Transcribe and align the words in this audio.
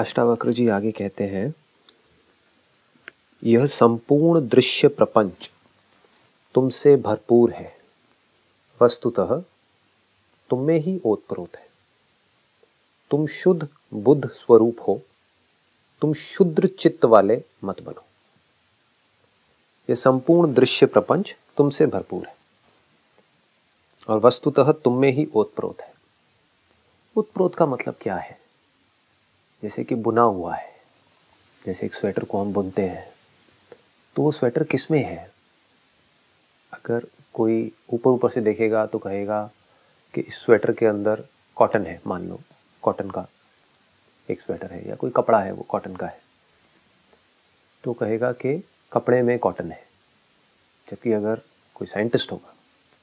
अष्टावक्र 0.00 0.52
जी 0.52 0.68
आगे 0.68 0.92
कहते 0.92 1.24
हैं, 1.24 1.54
यह 3.44 3.66
संपूर्ण 3.66 4.48
दृश्य 4.48 4.88
प्रपंच 4.88 5.50
तुमसे 6.54 6.96
भरपूर 6.96 7.50
है। 7.50 7.78
वस्तुतः 8.82 9.42
तुम 10.50 10.60
में 10.60 10.78
ही 10.78 11.00
ओतप्रोत 11.04 11.56
है। 11.56 11.68
तुम 13.10 13.26
शुद्ध 13.26 13.68
बुद्ध 13.94 14.28
स्वरूप 14.28 14.76
हो। 14.88 15.00
तुम 16.00 16.14
शुद्र 16.14 16.66
चित्त 16.66 17.04
वाले 17.04 17.44
मत 17.64 17.82
बनो। 17.82 18.04
यह 19.90 19.94
संपूर्ण 19.94 20.54
दृश्य 20.54 20.86
प्रपंच 20.86 21.36
तुमसे 21.56 21.86
भरपूर 21.86 22.26
है। 22.26 22.36
और 24.08 24.18
वस्तुतः 24.18 24.72
तुम 24.72 24.98
में 24.98 25.12
ही 25.12 25.28
ओतप्रोत 25.34 25.80
है। 25.80 25.94
उत्प्रोत 27.16 27.54
का 27.54 27.66
मतलब 27.66 27.94
क्या 28.00 28.16
है? 28.16 28.39
जैसे 29.62 29.84
कि 29.84 29.94
बुना 29.96 30.22
हुआ 30.22 30.54
है, 30.54 30.72
जैसे 31.62 31.86
एक 31.86 31.94
स्वेटर 31.94 32.24
को 32.24 32.40
हम 32.40 32.52
बुनते 32.52 32.82
हैं 32.82 33.08
तो 34.16 34.22
वो 34.22 34.30
स्वेटर 34.32 34.64
किसमें 34.64 35.02
है? 35.04 35.30
अगर 36.72 37.06
कोई 37.34 37.72
ऊपर 37.92 38.10
ऊपर 38.10 38.30
से 38.30 38.40
देखेगा 38.40 38.84
तो 38.86 38.98
कहेगा 38.98 39.42
कि 40.14 40.20
इस 40.20 40.34
स्वेटर 40.36 40.72
के 40.72 40.86
अंदर 40.86 41.24
कॉटन 41.56 41.86
है, 41.86 42.00
मान 42.06 42.28
लो, 42.28 42.40
कॉटन 42.82 43.10
का 43.10 43.26
एक 44.28 44.40
स्वेटर 44.40 44.72
है 44.72 44.88
या 44.88 44.94
कोई 44.94 45.10
कपड़ा 45.10 45.40
है, 45.40 45.52
वो 45.52 45.62
कॉटन 45.62 45.96
का 45.96 46.06
है। 46.06 46.20
तो 47.84 47.92
कहेगा 47.92 48.32
कि 48.32 48.56
कपड़े 48.92 49.20
में 49.22 49.38
कॉटन 49.38 49.70
है, 49.72 49.82
जबकि 50.88 51.12
अगर 51.12 51.40
कोई 51.76 51.86
साइंटिस्ट 51.86 52.32
होगा 52.32 52.54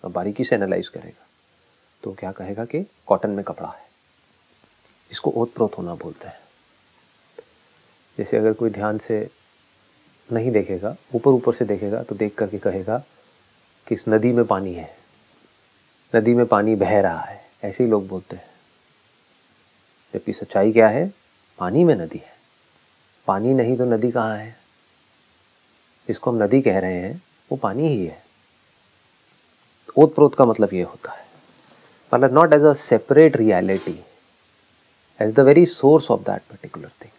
और 0.03 0.11
बारीकी 0.11 0.43
से 0.43 0.55
एनालाइज 0.55 0.87
करेगा 0.87 1.25
तो 2.03 2.13
क्या 2.13 2.31
कहेगा 2.31 2.65
कि 2.65 2.85
कॉटन 3.07 3.29
में 3.29 3.43
कपड़ा 3.45 3.69
है। 3.69 3.85
इसको 5.11 5.31
ओत 5.31 5.53
प्रोत 5.53 5.77
होना 5.77 5.95
बोलते 5.95 6.27
हैं। 6.27 6.39
जैसे 8.17 8.37
अगर 8.37 8.53
कोई 8.53 8.69
ध्यान 8.69 8.97
से 8.97 9.29
नहीं 10.31 10.51
देखेगा, 10.51 10.95
ऊपर 11.15 11.31
ऊपर 11.31 11.53
से 11.53 11.65
देखेगा 11.65 12.03
तो 12.03 12.15
देख 12.15 12.35
करके 12.35 12.59
कहेगा 12.59 13.03
कि 13.87 13.95
इस 13.95 14.05
नदी 14.09 14.33
में 14.33 14.45
पानी 14.45 14.73
है। 14.73 14.97
नदी 16.15 16.33
में 16.33 16.45
पानी 16.45 16.75
बह 16.75 17.01
रहा 17.01 17.21
है। 17.21 17.45
ऐसे 17.63 17.83
ही 17.83 17.89
लोग 17.89 18.07
बोलते 18.07 18.35
हैं। 18.35 18.49
जबकि 20.13 20.33
सच्चाई 20.33 20.71
क्या 20.71 20.87
है? 20.87 21.13
पानी 21.59 21.83
में 21.83 21.95
नदी 21.95 22.17
है। 22.17 22.33
पानी 23.27 23.53
नहीं 23.53 23.77
तो 23.77 23.85
नदी 23.85 24.11
कहाँ 24.11 24.37
है? 24.37 24.59
जिसको 26.07 26.31
हम 26.31 26.43
नदी 26.43 26.61
कह 26.61 26.79
रहे 26.79 26.95
हैं, 26.95 27.23
वो 27.51 27.57
पानी 27.57 27.87
ही 27.87 28.05
है। 28.05 28.23
ओत 29.97 30.15
प्रोत 30.15 30.35
का 30.35 30.45
मतलब 30.45 30.73
ये 30.73 30.83
होता 30.83 31.11
है। 31.11 31.27
मतलब 32.13 32.33
not 32.33 32.53
as 32.53 32.61
a 32.61 32.73
separate 32.73 33.37
reality 33.37 34.05
as 35.21 35.33
the 35.33 35.39
very 35.39 35.65
source 35.65 36.11
of 36.11 36.21
that 36.21 36.41
particular 36.41 36.87
thing 36.87 37.11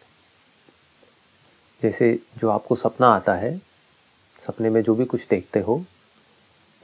जैसे 1.83 2.21
जो 2.39 2.49
आपको 2.49 2.75
सपना 2.75 3.09
आता 3.09 3.35
है, 3.35 3.61
सपने 4.47 4.71
में 4.71 4.83
जो 4.83 4.95
भी 4.95 5.05
कुछ 5.05 5.29
देखते 5.29 5.61
हो, 5.61 5.85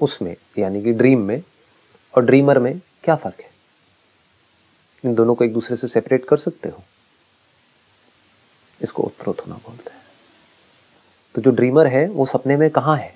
उसमें, 0.01 0.37
यानी 0.59 0.83
कि 0.83 0.93
ड्रीम 0.93 1.21
में 1.21 1.43
और 2.17 2.25
ड्रीमर 2.25 2.59
में 2.59 2.81
क्या 3.05 3.17
फ़र्क 3.17 3.41
है? 3.41 3.51
इन 5.05 5.15
दोनों 5.15 5.35
को 5.35 5.45
एक 5.45 5.53
दूसरे 5.53 5.77
से 5.77 5.89
सेपरेट 5.89 6.25
कर 6.25 6.37
सकते 6.37 6.69
हो? 6.69 6.83
इसको 8.83 9.03
उत्प्रोत 9.03 9.41
होना 9.41 9.55
बोलते 9.55 9.91
हैं। 9.91 10.03
तो 11.35 11.43
जो 11.43 11.51
ड्रीमर 11.51 11.87
है, 11.87 12.09
वो 12.09 12.27
सपने 12.27 12.57
में 12.57 12.71
कहाँ 12.71 12.97
है? 12.97 13.15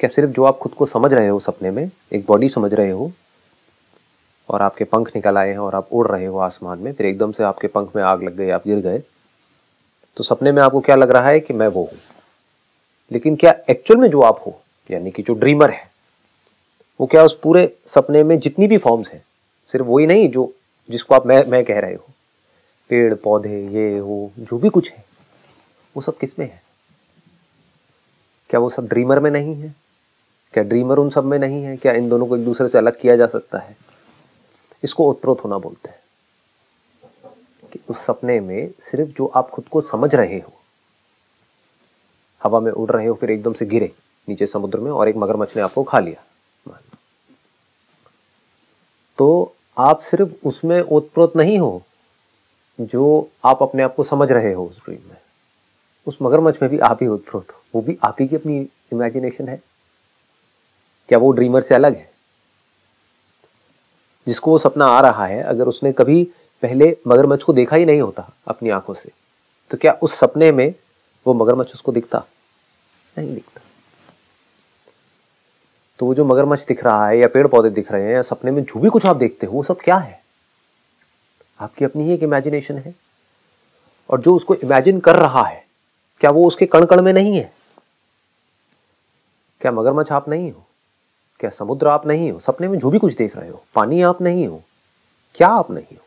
क्या 0.00 0.10
सिर्फ़ 0.10 0.30
जो 0.30 0.44
आप 0.44 0.58
खुद 0.58 0.72
को 0.72 0.86
समझ 0.86 1.14
रहे 1.14 1.28
हो 1.28 1.40
सपने 1.40 1.70
में, 1.70 1.90
एक 2.12 2.26
बॉडी 2.26 2.48
समझ 2.48 2.74
रहे 2.74 2.90
हो, 2.90 3.12
और 4.48 4.62
आपके 4.62 4.84
पंख 4.84 5.08
निकल 5.16 5.38
आए 5.38 5.50
हैं 5.50 5.58
और 5.58 5.74
आप 5.74 5.88
उड़ 5.92 6.08
रहे 6.08 6.26
हो 6.26 6.38
आसमान 6.38 6.78
में, 6.78 6.92
फिर 6.92 7.06
एकदम 7.06 7.32
से 7.32 7.44
आपके 7.44 7.66
पंख 7.66 7.96
में 7.96 8.02
आग 8.02 8.22
लग 8.22 8.36
गई, 8.36 8.50
आप 8.50 8.62
गिर 8.66 8.78
गए 8.78 9.02
तो 10.16 10.24
सपने 10.24 10.52
में 10.52 10.62
आपको 10.62 10.80
क्या 10.80 10.96
लग 10.96 11.10
रहा 11.10 11.28
है 11.28 11.40
कि 11.40 11.54
मैं 11.54 11.68
वो 11.68 11.82
हूँ? 11.82 11.98
लेकिन 13.12 13.36
क्या 13.36 13.54
एक्चुअल 13.70 14.00
में 14.00 14.10
जो 14.10 14.20
आप 14.20 14.42
हो, 14.46 14.60
यानी 14.90 15.10
कि 15.10 15.22
जो 15.22 15.34
ड्रीमर 15.34 15.70
है, 15.70 15.90
वो 17.00 17.06
क्या 17.06 17.24
उस 17.24 17.38
पूरे 17.42 17.76
सपने 17.86 18.22
में 18.22 18.38
जितनी 18.38 18.66
भी 18.66 18.78
फॉर्म्स 18.78 19.08
हैं, 19.08 19.24
सिर्फ़ 19.72 19.86
वही 19.86 20.06
नहीं, 20.06 20.28
जो, 20.28 20.54
जिसको 20.90 21.14
आप, 21.14 21.26
मैं 21.26 21.44
मैं 21.44 21.64
कह 21.64 21.80
रहे 21.80 21.94
हो, 21.94 22.04
पेड़, 22.88 23.14
पौधे, 23.14 23.66
ये 23.66 23.98
हो 23.98 24.30
जो 24.38 24.58
भी 24.58 24.68
कुछ 24.68 24.92
है, 24.92 25.04
वो 25.96 26.00
सब 26.00 26.18
किसमें 26.18 26.46
है? 26.46 26.62
क्या 28.50 28.60
वो 28.60 28.70
सब 28.70 28.88
ड्रीमर 28.88 29.20
में 29.20 29.30
नहीं 29.30 29.54
है? 29.54 29.74
क्या 30.52 30.64
ड्रीमर 30.64 30.98
उन 30.98 31.10
सब 31.10 31.24
में 31.24 31.38
नहीं 31.38 31.64
है? 31.64 31.76
क्या 31.76 31.92
इन 31.92 32.08
दोनों 32.08 32.26
को 32.26 32.36
एक 32.36 32.44
दूसरे 32.44 32.68
से 32.68 32.78
अलग 32.78 33.00
किया 33.00 33.16
जा 33.16 33.26
सकता 33.26 33.58
है? 33.58 33.76
इसको 34.84 35.10
उत्प्रोत 35.10 35.44
होना 35.44 35.58
बोलते 35.58 35.88
हैं। 35.88 35.98
कि 37.74 37.80
उस 37.88 38.04
सपने 38.04 38.40
में 38.40 38.70
सिर्फ़ 38.80 39.10
जो 39.10 39.26
आप 39.26 39.50
खुद 39.50 39.68
को 39.68 39.80
समझ 39.80 40.14
रहे 40.14 40.38
हो, 40.38 40.52
हवा 42.42 42.60
में 42.60 42.72
उड़ 42.72 42.90
रहे 42.90 43.06
हो, 43.06 43.14
फिर 43.14 43.30
एकदम 43.30 43.52
से 43.52 43.66
गिरे 43.66 43.92
नीचे 44.28 44.46
समुद्र 44.46 44.78
में 44.78 44.90
और 44.90 45.08
एक 45.08 45.16
मगरमच्छ 45.16 45.56
ने 45.56 45.62
आपको 45.62 45.82
खा 45.82 45.98
लिया। 45.98 46.24
तो 49.18 49.54
आप 49.78 50.00
सिर्फ़ 50.00 50.46
उसमें 50.46 50.82
ओतप्रोत 50.82 51.36
नहीं 51.36 51.58
हो, 51.58 51.82
जो 52.80 53.28
आप 53.44 53.62
अपने 53.62 53.82
आप 53.82 53.94
को 53.94 54.02
समझ 54.02 54.32
रहे 54.32 54.52
हो 54.52 54.66
उस 54.66 54.78
ड्रीम 54.78 55.08
में। 55.08 55.16
उस 56.06 56.18
मगरमच्छ 56.22 56.62
में 56.62 56.70
भी 56.70 56.78
आप 56.78 56.98
ही 57.02 57.08
ओतप्रोत 57.08 57.50
हो। 57.50 57.62
वो 57.74 57.82
भी 57.82 57.98
आप 58.02 58.16
ही 58.20 58.28
की 58.28 58.36
अपनी 58.36 58.68
इमेजिनेशन 58.92 59.48
है। 59.48 59.62
क्या 61.08 61.18
वो 61.18 61.32
ड्रीमर 61.32 61.60
से 61.60 61.74
अलग 61.74 61.96
है? 61.96 62.12
जिसको 64.26 64.50
वो 64.50 64.58
सपना 64.58 64.86
आ 64.86 65.00
रहा 65.00 65.26
है, 65.26 65.42
अगर 65.42 65.68
उसने 65.68 65.92
कभी 65.92 66.28
पहले 66.62 66.96
मगरमच्छ 67.06 67.42
को 67.42 67.52
देखा 67.52 67.76
ही 67.76 67.84
नहीं 67.84 68.00
होता 68.00 68.32
अपनी 68.48 68.70
आँखों 68.70 68.94
से। 68.94 69.10
तो 69.70 69.76
क्या 69.76 69.98
उस 70.02 70.18
सपने 70.18 70.52
में 70.52 70.74
वो 71.26 71.34
मगरमच्छ 71.34 71.74
उसको 71.74 71.92
दिखता? 71.92 72.24
नहीं 73.18 73.34
दिखता। 73.34 73.60
तो 75.98 76.06
वो 76.06 76.14
जो 76.14 76.24
मगरमच्छ 76.24 76.66
दिख 76.66 76.84
रहा 76.84 77.08
है 77.08 77.18
या 77.18 77.28
पेड़ 77.28 77.46
पौधे 77.46 77.70
दिख 77.70 77.92
रहे 77.92 78.04
हैं 78.04 78.14
या 78.14 78.22
सपने 78.22 78.50
में 78.50 78.64
जो 78.64 78.80
भी 78.80 78.88
कुछ 78.88 79.06
आप 79.06 79.16
देखते 79.16 79.46
हो, 79.46 79.52
वो 79.52 79.62
सब 79.62 79.80
क्या 79.80 79.96
है? 79.96 80.24
आपकी 81.60 81.84
अपनी 81.84 82.04
ही 82.04 82.14
एक 82.14 82.22
इमेजिनेशन 82.22 82.78
है। 82.78 82.94
और 84.10 84.20
जो 84.20 84.36
उसको 84.36 84.54
इमेजिन 84.54 85.00
कर 85.00 85.16
रहा 85.16 85.42
है, 85.42 85.66
क्या 86.20 86.30
वो 86.30 86.46
उसके 86.46 86.66
कण 86.66 86.86
कण 86.86 87.02
में 87.02 87.12
नहीं 87.12 87.36
है? 87.36 87.52
क्या 89.60 89.72
मगरमच्छ 89.72 90.12
आप 90.12 90.28
नहीं 90.28 90.52
हो? 90.52 90.66
क्या 91.40 91.50
समुद्र 91.50 91.88
आप 91.88 92.06
नहीं 92.06 92.32
हो? 92.32 92.38
सपने 92.38 92.68
में 92.68 92.78
जो 92.78 92.90
भी 92.90 92.98
कुछ 92.98 93.14
देख 93.14 93.36
रहे 93.36 93.48
हो, 93.48 93.64
पानी 93.74 94.02
आप 94.02 94.22
नहीं 94.22 94.46
हो, 94.46 94.62
क्या 95.34 95.48
आप 95.48 95.70
नहीं 95.70 95.96
हो? 95.96 96.03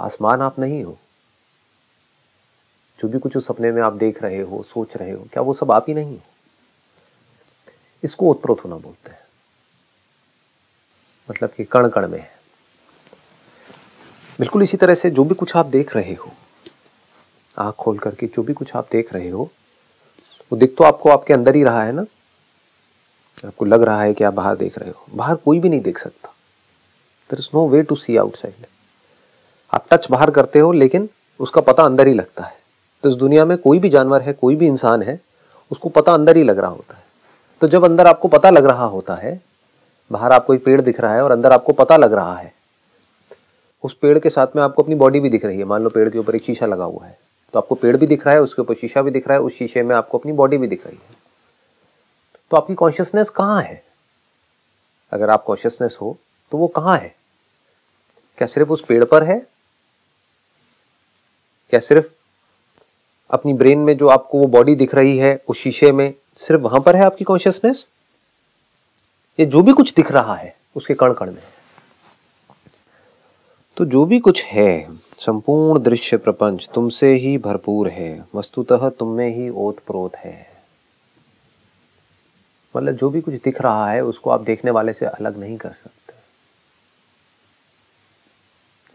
आसमान 0.00 0.42
आप 0.42 0.58
नहीं 0.58 0.84
हो। 0.84 0.98
जो 2.98 3.08
भी 3.08 3.18
कुछ 3.18 3.36
उस 3.36 3.46
सपने 3.46 3.72
में 3.72 3.82
आप 3.82 3.92
देख 3.92 4.22
रहे 4.22 4.40
हो, 4.40 4.62
सोच 4.62 4.96
रहे 4.96 5.10
हो, 5.10 5.28
क्या 5.32 5.42
वो 5.42 5.54
सब 5.54 5.72
आप 5.72 5.84
ही 5.88 5.94
नहीं 5.94 6.14
हो? 6.16 6.22
इसको 8.04 8.30
उत्प्रोत 8.30 8.64
होना 8.64 8.76
बोलते 8.76 9.10
हैं। 9.10 9.20
मतलब 11.30 11.50
कि 11.50 11.64
कण 11.64 11.88
कण 11.88 12.08
में 12.08 12.20
है। 12.20 12.40
बिल्कुल 14.38 14.62
इसी 14.62 14.76
तरह 14.76 14.94
से 14.94 15.10
जो 15.10 15.24
भी 15.24 15.34
कुछ 15.34 15.56
आप 15.56 15.66
देख 15.66 15.96
रहे 15.96 16.14
हो, 16.14 16.32
आँख 17.58 17.74
खोल 17.74 17.98
करके 17.98 18.26
जो 18.26 18.42
भी 18.42 18.52
कुछ 18.52 18.76
आप 18.76 18.88
देख 18.92 19.12
रहे 19.12 19.28
हो, 19.28 19.50
वो 20.52 20.56
दिख 20.56 20.74
तो 20.78 20.84
आपको 20.84 21.10
आपके 21.10 21.32
अंदर 21.32 21.54
ही 21.54 21.64
रहा 21.64 21.84
है 21.84 21.92
ना? 21.92 22.04
आपको 23.46 23.64
लग 23.64 23.82
रहा 23.82 24.02
है 24.02 24.14
कि 24.14 24.24
आप 24.24 24.34
बाहर 24.34 24.56
देख 24.56 24.78
रहे 24.78 24.90
हो। 24.90 25.06
बाहर 25.14 25.36
कोई 25.36 25.60
भी 25.60 25.68
नहीं 25.68 25.80
देख 25.80 25.98
सकता। 25.98 26.28
There 27.30 27.38
is 27.38 27.48
no 27.54 27.68
way 27.68 27.82
to 27.82 27.96
see 27.96 28.16
outside 28.16 28.66
आप 29.72 29.86
टच 29.90 30.10
बाहर 30.10 30.30
करते 30.30 30.58
हो, 30.58 30.72
लेकिन 30.72 31.08
उसका 31.40 31.60
पता 31.60 31.82
अंदर 31.82 32.06
ही 32.06 32.14
लगता 32.14 32.44
है। 32.44 32.58
तो 33.04 33.08
इस 33.08 33.14
दुनिया 33.14 33.44
में 33.44 33.56
कोई 33.58 33.78
भी 33.78 33.88
जानवर 33.88 34.22
है, 34.22 34.32
कोई 34.32 34.56
भी 34.56 34.66
इंसान 34.66 35.02
है, 35.02 35.20
उसको 35.70 35.88
पता 35.88 36.14
अंदर 36.14 36.36
ही 36.36 36.42
लग 36.42 36.58
रहा 36.58 36.70
होता 36.70 36.94
है। 36.94 37.02
तो 37.60 37.68
जब 37.68 37.84
अंदर 37.84 38.06
आपको 38.06 38.28
पता 38.28 38.50
लग 38.50 38.66
रहा 38.66 38.84
होता 38.86 39.14
है, 39.14 39.40
बाहर 40.10 40.32
आपको 40.32 40.54
एक 40.54 40.64
पेड़ 40.64 40.80
दिख 40.80 41.00
रहा 41.00 41.14
है 41.14 41.22
और 41.24 41.32
अंदर 41.32 41.52
आपको 41.52 41.72
पता 41.72 41.96
लग 41.96 42.12
रहा 42.12 42.36
है, 42.36 42.52
उस 43.84 43.94
पेड़ 43.94 44.18
के 44.18 44.30
साथ 44.30 44.56
में 44.56 44.62
आपको 44.62 44.82
अपनी 44.82 44.94
बॉडी 44.94 45.20
भी 45.20 45.30
दिख 45.30 45.44
रही 45.44 45.58
है। 45.58 45.64
मान 45.64 45.82
लो 45.82 45.90
पेड़ 45.90 46.08
के 46.08 46.18
ऊपर 46.18 46.34
एक 46.34 46.44
शीशा 46.44 46.66
लगा 46.66 46.84
हुआ 46.84 47.04
है 47.06 47.18
तो 47.54 47.58
आपको 47.58 47.74
पेड़ 47.74 47.96
भी 47.96 48.06
दिख 48.06 48.26
रहा 48.26 48.34
है, 48.34 48.40
उसके 48.40 48.62
ऊपर 48.62 48.74
शीशा 48.74 49.02
भी 49.02 49.10
दिख 49.10 49.28
रहा 49.28 49.36
है, 49.36 49.42
उस 49.42 49.54
शीशे 49.54 49.82
में 49.82 49.94
आपको 49.96 50.18
अपनी 50.18 50.32
बॉडी 50.32 50.56
भी 50.58 50.66
दिख 50.68 50.86
रही 50.86 50.96
है। 50.98 51.16
तो 52.50 52.56
आपकी 52.56 52.74
कॉन्शियसनेस 52.74 53.30
कहाँ 53.30 53.62
है? 53.62 53.82
अगर 55.12 55.30
आप 55.30 55.44
कॉन्शियसनेस 55.44 55.96
हो 56.00 56.16
तो 56.52 56.58
वो 56.58 56.66
कहाँ 56.68 56.96
है? 56.98 57.14
क्या 58.38 58.48
सिर्फ़ 58.48 58.70
उस 58.70 58.84
पेड़ 58.84 59.04
पर 59.04 59.22
है? 59.22 59.42
क्या 61.70 61.80
सिर्फ़ 61.80 62.06
अपनी 63.30 63.52
ब्रेन 63.52 63.78
में 63.78 63.96
जो 63.96 64.08
आपको 64.08 64.38
वो 64.38 64.46
बॉडी 64.46 64.74
दिख 64.74 64.94
रही 64.94 65.18
है, 65.18 65.42
उस 65.48 65.58
शीशे 65.58 65.92
में, 65.92 66.14
सिर्फ़ 66.36 66.62
वहाँ 66.62 66.80
पर 66.80 66.96
है 66.96 67.02
आपकी 67.02 67.24
कॉन्शियसनेस 67.24 67.86
ये 69.40 69.46
जो 69.46 69.62
भी 69.62 69.72
कुछ 69.72 69.94
दिख 69.94 70.12
रहा 70.12 70.34
है, 70.34 70.56
उसके 70.76 70.94
कण 70.94 71.12
कण 71.12 71.30
में? 71.30 71.42
तो 73.76 73.84
जो 73.84 74.04
भी 74.04 74.18
कुछ 74.18 74.44
है, 74.44 74.96
संपूर्ण 75.18 75.82
दृश्य 75.82 76.16
प्रपंच 76.16 76.68
तुमसे 76.74 77.14
ही 77.14 77.38
भरपूर 77.38 77.88
है, 77.88 78.24
वस्तुतः 78.34 78.88
तुम 78.88 79.08
में 79.08 79.34
ही 79.36 79.48
ओत 79.48 79.78
प्रोत 79.78 80.16
है। 80.16 80.50
मतलब 82.76 82.94
जो 82.94 83.10
भी 83.10 83.20
कुछ 83.20 83.34
दिख 83.34 83.60
रहा 83.60 83.90
है, 83.90 84.04
उसको 84.04 84.30
आप 84.30 84.40
देखने 84.40 84.70
वाले 84.70 84.92
से 84.92 85.06
अलग 85.06 85.38
नहीं 85.38 85.56
कर 85.56 85.70
सकते। 85.70 85.99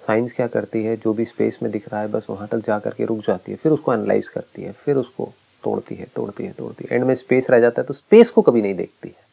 साइंस 0.08 0.34
क्या 0.34 0.48
करती 0.48 0.84
है, 0.84 0.98
जो 0.98 1.14
भी 1.14 1.26
स्पेस 1.26 1.60
में 1.64 1.72
दिख 1.72 1.90
रहा 1.90 2.02
है, 2.02 2.08
बस 2.08 2.28
वहाँ 2.30 2.48
तक 2.48 2.58
जा 2.58 2.80
करके 2.80 3.06
रुक 3.06 3.20
जाती 3.20 3.52
है, 3.52 3.58
फिर 3.58 3.72
उसको 3.72 3.94
एनालाइज 3.94 4.28
करती 4.28 4.64
है, 4.64 4.72
फिर 4.72 4.96
उसको 4.96 5.34
तोड़ती 5.64 5.96
है 5.96 6.08
तोड़ती 6.16 6.46
है 6.46 6.52
तोड़ती 6.52 6.86
है। 6.92 6.96
एंड 6.96 7.06
में 7.06 7.16
स्पेस 7.16 7.50
रह 7.50 7.60
जाता 7.60 7.82
है 7.82 7.88
तो 7.88 7.94
स्पेस 7.94 8.30
को 8.30 8.42
कभी 8.42 8.62
नहीं 8.62 8.76
देखती 8.76 9.10
है। 9.10 9.26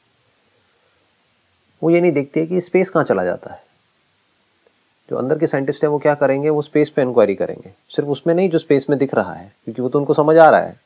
वो 1.82 1.90
ये 1.90 2.00
नहीं 2.00 2.12
देखती 2.12 2.40
है 2.40 2.46
कि 2.46 2.60
स्पेस 2.60 2.90
कहाँ 2.90 3.04
चला 3.04 3.24
जाता 3.24 3.54
है। 3.54 3.64
जो 5.10 5.16
अंदर 5.16 5.38
के 5.38 5.46
साइंटिस्ट 5.46 5.84
हैं, 5.84 5.90
वो 5.90 5.98
क्या 5.98 6.14
करेंगे, 6.14 6.48
वो 6.48 6.62
स्पेस 6.62 6.90
पे 6.90 7.02
इंक्वायरी 7.02 7.34
करेंगे। 7.34 7.72
सिर्फ़ 7.88 8.10
उसमें 8.10 8.34
नहीं, 8.34 8.50
जो 8.50 8.58
स्पेस 8.58 8.86
में 8.90 8.98
दिख 8.98 9.14
रहा 9.14 9.32
है, 9.32 9.52
क्योंकि 9.64 9.82
वो 9.82 9.88
तो 9.88 9.98
उनको 9.98 10.14
समझ 10.14 10.36
आ 10.36 10.50
रहा 10.50 10.60
है। 10.60 10.80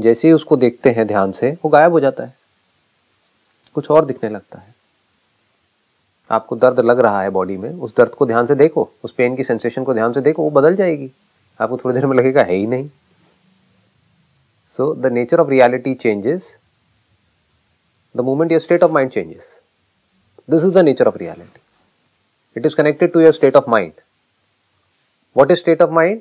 जैसे 0.00 0.28
ही 0.28 0.34
उसको 0.34 0.56
देखते 0.56 0.90
हैं 0.90 1.06
ध्यान 1.06 1.32
से, 1.32 1.52
वो 1.52 1.68
गायब 1.68 1.92
हो 1.92 2.00
जाता 2.00 2.24
है। 2.24 2.34
कुछ 3.74 3.90
और 3.90 4.04
दिखने 4.04 4.30
लगता 4.30 4.58
है। 4.58 4.75
आपको 6.30 6.56
दर्द 6.56 6.80
लग 6.80 7.00
रहा 7.00 7.22
है 7.22 7.30
बॉडी 7.30 7.56
में, 7.56 7.70
उस 7.70 7.94
दर्द 7.96 8.10
को 8.10 8.26
ध्यान 8.26 8.46
से 8.46 8.54
देखो, 8.54 8.88
उस 9.04 9.12
पेन 9.12 9.36
की 9.36 9.44
सेंसेशन 9.44 9.84
को 9.84 9.94
ध्यान 9.94 10.12
से 10.12 10.20
देखो, 10.20 10.42
वो 10.42 10.50
बदल 10.50 10.76
जाएगी। 10.76 11.10
आपको 11.60 11.76
थोड़ी 11.76 11.94
देर 11.94 12.06
में 12.06 12.16
लगेगा, 12.16 12.42
है 12.42 12.54
ही 12.54 12.66
नहीं। 12.66 12.88
So 14.68 14.94
the 14.94 15.06
nature 15.06 15.40
of 15.40 15.48
reality 15.48 15.94
changes 15.94 16.56
the 18.16 18.20
moment 18.20 18.52
your 18.52 18.60
state 18.60 18.82
of 18.82 18.92
mind 18.92 19.10
changes 19.10 19.60
this 20.50 20.64
is 20.64 20.72
the 20.72 20.78
nature 20.78 21.08
of 21.08 21.16
reality 21.18 21.60
it 22.56 22.66
is 22.66 22.76
connected 22.76 23.12
to 23.12 23.20
your 23.20 23.32
state 23.32 23.56
of 23.56 23.70
mind 23.70 23.92
what 25.36 25.50
is 25.50 25.58
state 25.58 25.82
of 25.82 25.90
mind 25.90 26.20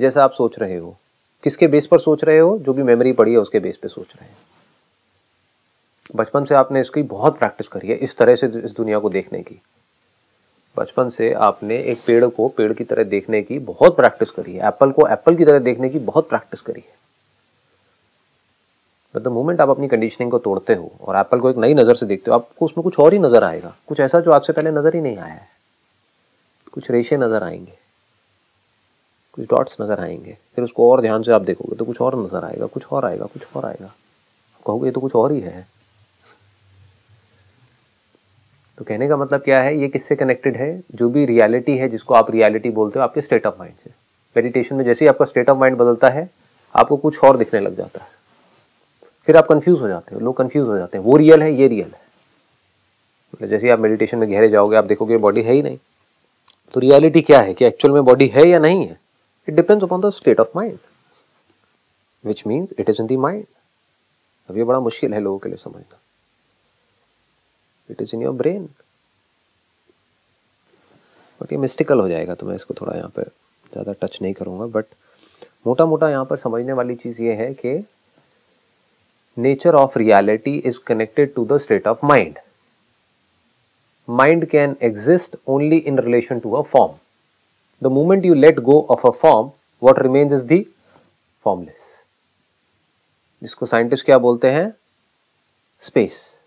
जैसा 0.00 0.24
आप 0.24 0.32
सोच 0.32 0.58
रहे 0.58 0.76
हो। 0.76 0.96
किसके 1.42 1.66
base 1.66 1.86
पर 1.86 1.98
सोच 1.98 2.24
रहे 2.24 2.38
हो? 2.38 2.58
जो 2.58 2.72
भी 2.72 2.82
मेमोरी 2.82 3.12
पड़ी 3.12 3.32
है, 3.32 3.38
उसके 3.38 3.60
बेस 3.60 3.76
पे 3.76 3.88
सोच 3.88 4.14
रहे 4.16 4.28
हैं। 4.28 4.36
बचपन 6.14 6.44
से 6.44 6.54
आपने 6.54 6.80
इसकी 6.80 7.02
बहुत 7.02 7.38
प्रैक्टिस 7.38 7.68
करी 7.68 7.88
है, 7.88 7.94
इस 7.94 8.16
तरह 8.16 8.36
से 8.36 8.46
इस 8.46 8.74
दुनिया 8.76 8.98
को 8.98 9.10
देखने 9.10 9.42
की। 9.42 9.60
बचपन 10.76 11.08
से 11.08 11.32
आपने 11.42 11.78
एक 11.82 11.98
पेड़ 12.06 12.24
को 12.26 12.48
पेड़ 12.48 12.72
की 12.72 12.84
तरह 12.84 13.04
देखने 13.04 13.42
की 13.42 13.58
बहुत 13.60 13.96
प्रैक्टिस 13.96 14.30
करी 14.30 14.52
है। 14.54 14.66
एप्पल 14.68 14.90
को 14.90 15.06
एप्पल 15.08 15.34
की 15.36 15.44
तरह 15.44 15.58
देखने 15.60 15.88
की 15.88 15.98
बहुत 16.00 16.28
प्रैक्टिस 16.28 16.60
करी 16.60 16.80
है। 16.80 17.00
द 19.14 19.28
मोमेंट 19.28 19.60
आप 19.60 19.68
अपनी 19.68 19.88
कंडीशनिंग 19.88 20.30
को 20.30 20.38
तोड़ते 20.38 20.74
हो 20.74 20.90
और 21.00 21.16
एप्पल 21.16 21.40
को 21.40 21.50
एक 21.50 21.56
नई 21.56 21.74
नज़र 21.74 21.94
से 21.94 22.06
देखते 22.06 22.30
हो, 22.30 22.34
आपको 22.34 22.64
उसमें 22.64 22.82
कुछ 22.84 22.98
और 22.98 23.12
ही 23.12 23.18
नज़र 23.18 23.44
आएगा। 23.44 23.74
कुछ 23.88 24.00
ऐसा 24.00 24.20
जो 24.20 24.32
आज 24.32 24.46
से 24.46 24.52
पहले 24.52 24.70
नज़र 24.70 24.94
ही 24.94 25.00
नहीं 25.00 25.16
आया 25.16 25.32
है। 25.32 25.48
कुछ 26.72 26.90
रेशे 26.90 27.16
नज़र 27.16 27.42
आएँगे। 27.42 27.72
कुछ 29.34 29.48
डॉट्स 29.48 29.76
नज़र 29.80 30.00
आएँगे। 30.00 30.36
फिर 30.56 30.64
उसको 30.64 30.90
और 30.92 31.00
ध्यान 31.00 31.22
से 31.22 31.32
आप 31.32 31.42
देखोगे 31.42 31.76
तो 31.76 31.84
कुछ 31.84 32.00
और 32.00 32.16
नज़र 32.18 32.44
आएगा, 32.44 32.66
कुछ 32.66 32.86
और 32.86 33.04
आएगा, 33.04 33.24
कुछ 33.24 33.56
और 33.56 33.64
आएगा। 33.64 33.92
कहोगे 34.66 34.86
ये 34.86 34.92
तो 34.92 35.00
कुछ 35.00 35.14
और 35.14 35.32
ही 35.32 35.40
है। 35.40 35.66
तो 38.82 38.86
कहने 38.86 39.08
का 39.08 39.16
मतलब 39.16 39.40
क्या 39.40 39.62
है? 39.62 39.78
ये 39.78 39.88
किससे 39.88 40.16
कनेक्टेड 40.16 40.56
है? 40.56 40.82
जो 40.94 41.08
भी 41.08 41.26
रियलिटी 41.26 41.76
है, 41.78 41.88
जिसको 41.88 42.14
आप 42.14 42.30
रियलिटी 42.30 42.70
बोलते 42.70 42.98
हो, 42.98 43.02
आपके 43.02 43.20
स्टेट 43.20 43.46
ऑफ़ 43.46 43.54
माइंड 43.58 43.74
से। 43.84 43.90
मेडिटेशन 44.36 44.76
में 44.76 44.84
जैसे 44.84 45.04
ही 45.04 45.08
आपका 45.08 45.24
स्टेट 45.24 45.50
ऑफ़ 45.50 45.58
माइंड 45.58 45.76
बदलता 45.76 46.08
है, 46.08 46.30
आपको 46.74 46.96
कुछ 46.96 47.24
और 47.24 47.36
दिखने 47.36 47.60
लग 47.60 47.76
जाता 47.76 48.00
है। 48.00 48.08
फिर 49.26 49.36
आप 49.36 49.46
कंफ्यूज 49.46 49.80
हो 49.80 49.88
जाते 49.88 50.14
हो, 50.14 50.20
लोग 50.20 50.36
कंफ्यूज 50.36 50.68
हो 50.68 50.76
जाते 50.76 50.98
हैं। 50.98 51.04
वो 51.04 51.16
रियल 51.16 51.42
है, 51.42 51.54
ये 51.54 51.68
रियल 51.68 51.86
है। 51.86 52.00
मतलब 53.34 53.48
जैसे 53.48 53.70
आप 53.70 53.78
मेडिटेशन 53.78 54.18
में 54.18 54.32
गहरे 54.32 54.48
जाओगे, 54.48 54.76
आप 54.76 54.84
देखोगे 54.84 55.16
बॉडी 55.16 55.42
है 55.42 55.52
ही 55.52 55.62
नहीं। 55.62 55.78
तो 56.72 56.80
रियलिटी 56.80 57.22
क्या 57.22 57.40
है? 57.40 57.54
कि 57.54 57.64
एक्चुअल 57.64 57.94
में 57.94 58.04
बॉडी 58.04 58.26
है 58.26 58.46
या 58.48 58.58
नहीं 58.58 58.86
है? 58.86 59.00
It 59.48 59.54
depends 59.54 59.84
upon 59.84 60.00
the 60.00 60.10
state 60.10 60.40
of 60.40 60.48
mind 60.56 60.78
which 62.24 62.46
means 62.46 62.70
it 62.78 62.90
is 62.90 63.00
in 63.00 63.06
the 63.06 63.16
mind 63.16 63.44
अब 64.50 64.58
ये 64.58 64.64
बड़ा 64.64 64.80
मुश्किल 64.80 65.14
है 65.14 65.20
लोगों 65.20 65.38
के 65.38 65.48
लिए 65.48 65.58
समझना। 65.58 65.98
It 67.90 68.02
is 68.02 68.14
in 68.16 68.22
your 68.22 68.34
brain 68.34 68.68
but 71.40 71.52
ये 71.52 71.58
मिस्टिकल 71.58 72.00
हो 72.00 72.08
जाएगा 72.08 72.34
तो 72.34 72.46
मैं 72.46 72.54
इसको 72.54 72.74
थोड़ा 72.80 72.96
यहाँ 72.96 73.12
पे 73.16 73.22
ज़्यादा 73.22 73.92
टच 74.02 74.18
नहीं 74.22 74.34
करूँगा 74.34 74.66
बट 74.66 74.84
मोटा 75.66 75.86
मोटा 75.86 76.10
यहाँ 76.10 76.24
पर 76.24 76.36
समझने 76.36 76.72
वाली 76.72 76.94
चीज़ 76.94 77.22
ये 77.22 77.32
है 77.32 77.52
कि 77.54 77.82
nature 79.36 79.74
of 79.74 79.98
reality 79.98 80.56
is 80.56 80.78
connected 80.86 81.34
to 81.34 81.44
the 81.44 81.56
state 81.56 81.86
of 81.86 82.04
mind 82.06 82.38
mind 84.08 84.44
can 84.46 84.76
exist 84.82 85.36
only 85.46 85.76
in 85.76 85.98
relation 85.98 86.40
to 86.40 86.52
a 86.52 86.62
form 86.62 86.94
the 87.82 87.92
moment 87.92 88.26
you 88.26 88.34
let 88.34 88.60
go 88.60 88.80
of 88.90 89.06
a 89.06 89.10
form 89.10 89.50
what 89.82 89.98
remains 89.98 90.32
is 90.32 90.46
the 90.46 90.66
formless 91.46 91.90
जिसको 93.42 93.66
scientist 93.66 94.04
क्या 94.04 94.18
बोलते 94.18 94.50
हैं? 94.50 94.72
Space 95.82 96.41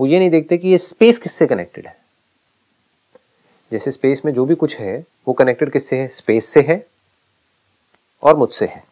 वो 0.00 0.06
ये 0.06 0.18
नहीं 0.18 0.30
देखते 0.30 0.56
कि 0.58 0.68
ये 0.68 0.78
स्पेस 0.78 1.18
किससे 1.18 1.46
कनेक्टेड 1.46 1.86
है? 1.86 1.96
जैसे 3.72 3.90
स्पेस 3.90 4.22
में 4.24 4.32
जो 4.32 4.44
भी 4.44 4.54
कुछ 4.54 4.76
है, 4.78 5.04
वो 5.28 5.34
कनेक्टेड 5.34 5.70
किससे 5.70 5.96
है? 5.96 6.08
स्पेस 6.08 6.44
से 6.44 6.60
है 6.60 6.84
और 8.22 8.36
मुझसे 8.36 8.66
है। 8.66 8.82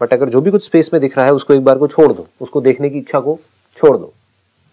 बट 0.00 0.12
अगर 0.12 0.28
जो 0.28 0.40
भी 0.40 0.50
कुछ 0.50 0.64
स्पेस 0.64 0.90
में 0.92 1.00
दिख 1.02 1.16
रहा 1.16 1.26
है, 1.26 1.32
उसको 1.32 1.54
एक 1.54 1.64
बार 1.64 1.78
को 1.78 1.88
छोड़ 1.88 2.12
दो। 2.12 2.26
उसको 2.40 2.60
देखने 2.60 2.90
की 2.90 2.98
इच्छा 2.98 3.20
को 3.20 3.38
छोड़ 3.76 3.96
दो 3.96 4.12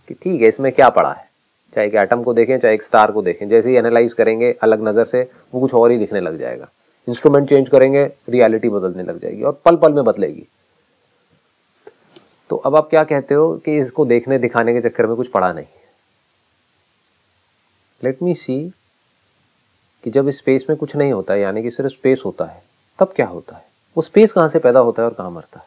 कि 0.09 0.13
ठीक 0.13 0.41
है, 0.41 0.47
इसमें 0.47 0.71
क्या 0.71 0.89
पड़ा 0.89 1.11
है? 1.13 1.29
चाहे 1.75 1.87
एक 1.87 1.95
एटम 1.95 2.23
को 2.23 2.33
देखें, 2.33 2.57
चाहे 2.59 2.73
एक 2.73 2.83
स्टार 2.83 3.11
को 3.11 3.21
देखें। 3.21 3.47
जैसे 3.49 3.69
ही 3.69 3.75
एनालाइज 3.75 4.13
करेंगे, 4.13 4.51
अलग 4.61 4.87
नज़र 4.87 5.05
से 5.05 5.21
वो 5.53 5.61
कुछ 5.61 5.73
और 5.73 5.91
ही 5.91 5.97
दिखने 5.97 6.19
लग 6.19 6.39
जाएगा। 6.39 6.69
इंस्ट्रूमेंट 7.07 7.49
चेंज 7.49 7.69
करेंगे 7.69 8.05
रियलिटी 8.29 8.69
बदलने 8.69 9.03
लग 9.03 9.21
जाएगी 9.21 9.43
और 9.43 9.61
पल 9.65 9.75
पल 9.75 9.93
में 9.93 10.03
बदलेगी। 10.03 10.45
तो 12.49 12.55
अब 12.55 12.75
आप 12.75 12.89
क्या 12.89 13.03
कहते 13.03 13.33
हो 13.33 13.57
कि 13.57 13.77
इसको 13.77 14.05
देखने 14.05 14.37
दिखाने 14.37 14.73
के 14.73 14.89
चक्कर 14.89 15.05
में 15.05 15.15
कुछ 15.15 15.27
पड़ा 15.27 15.53
नहीं? 15.53 15.65
लेट 18.03 18.17
मी 18.23 18.35
सी 18.35 18.73
कि 20.03 20.11
जब 20.11 20.29
स्पेस 20.29 20.65
में 20.69 20.77
कुछ 20.77 20.95
नहीं 20.95 21.13
होता 21.13 21.33
है, 21.33 21.39
यानी 21.39 21.63
कि 21.63 21.71
सिर्फ़ 21.71 21.91
स्पेस 21.91 22.21
होता 22.25 22.45
है, 22.45 22.63
तब 22.99 23.13
क्या 23.15 23.27
होता 23.27 23.55
है? 23.55 23.65
वो 23.97 24.01
स्पेस 24.01 24.31
कहाँ 24.31 24.49
से 24.49 24.59
पैदा 24.59 24.79
होता 24.79 25.01
है 25.01 25.09
और 25.09 25.13
कहाँ 25.13 25.31
मरता 25.31 25.59
है? 25.59 25.65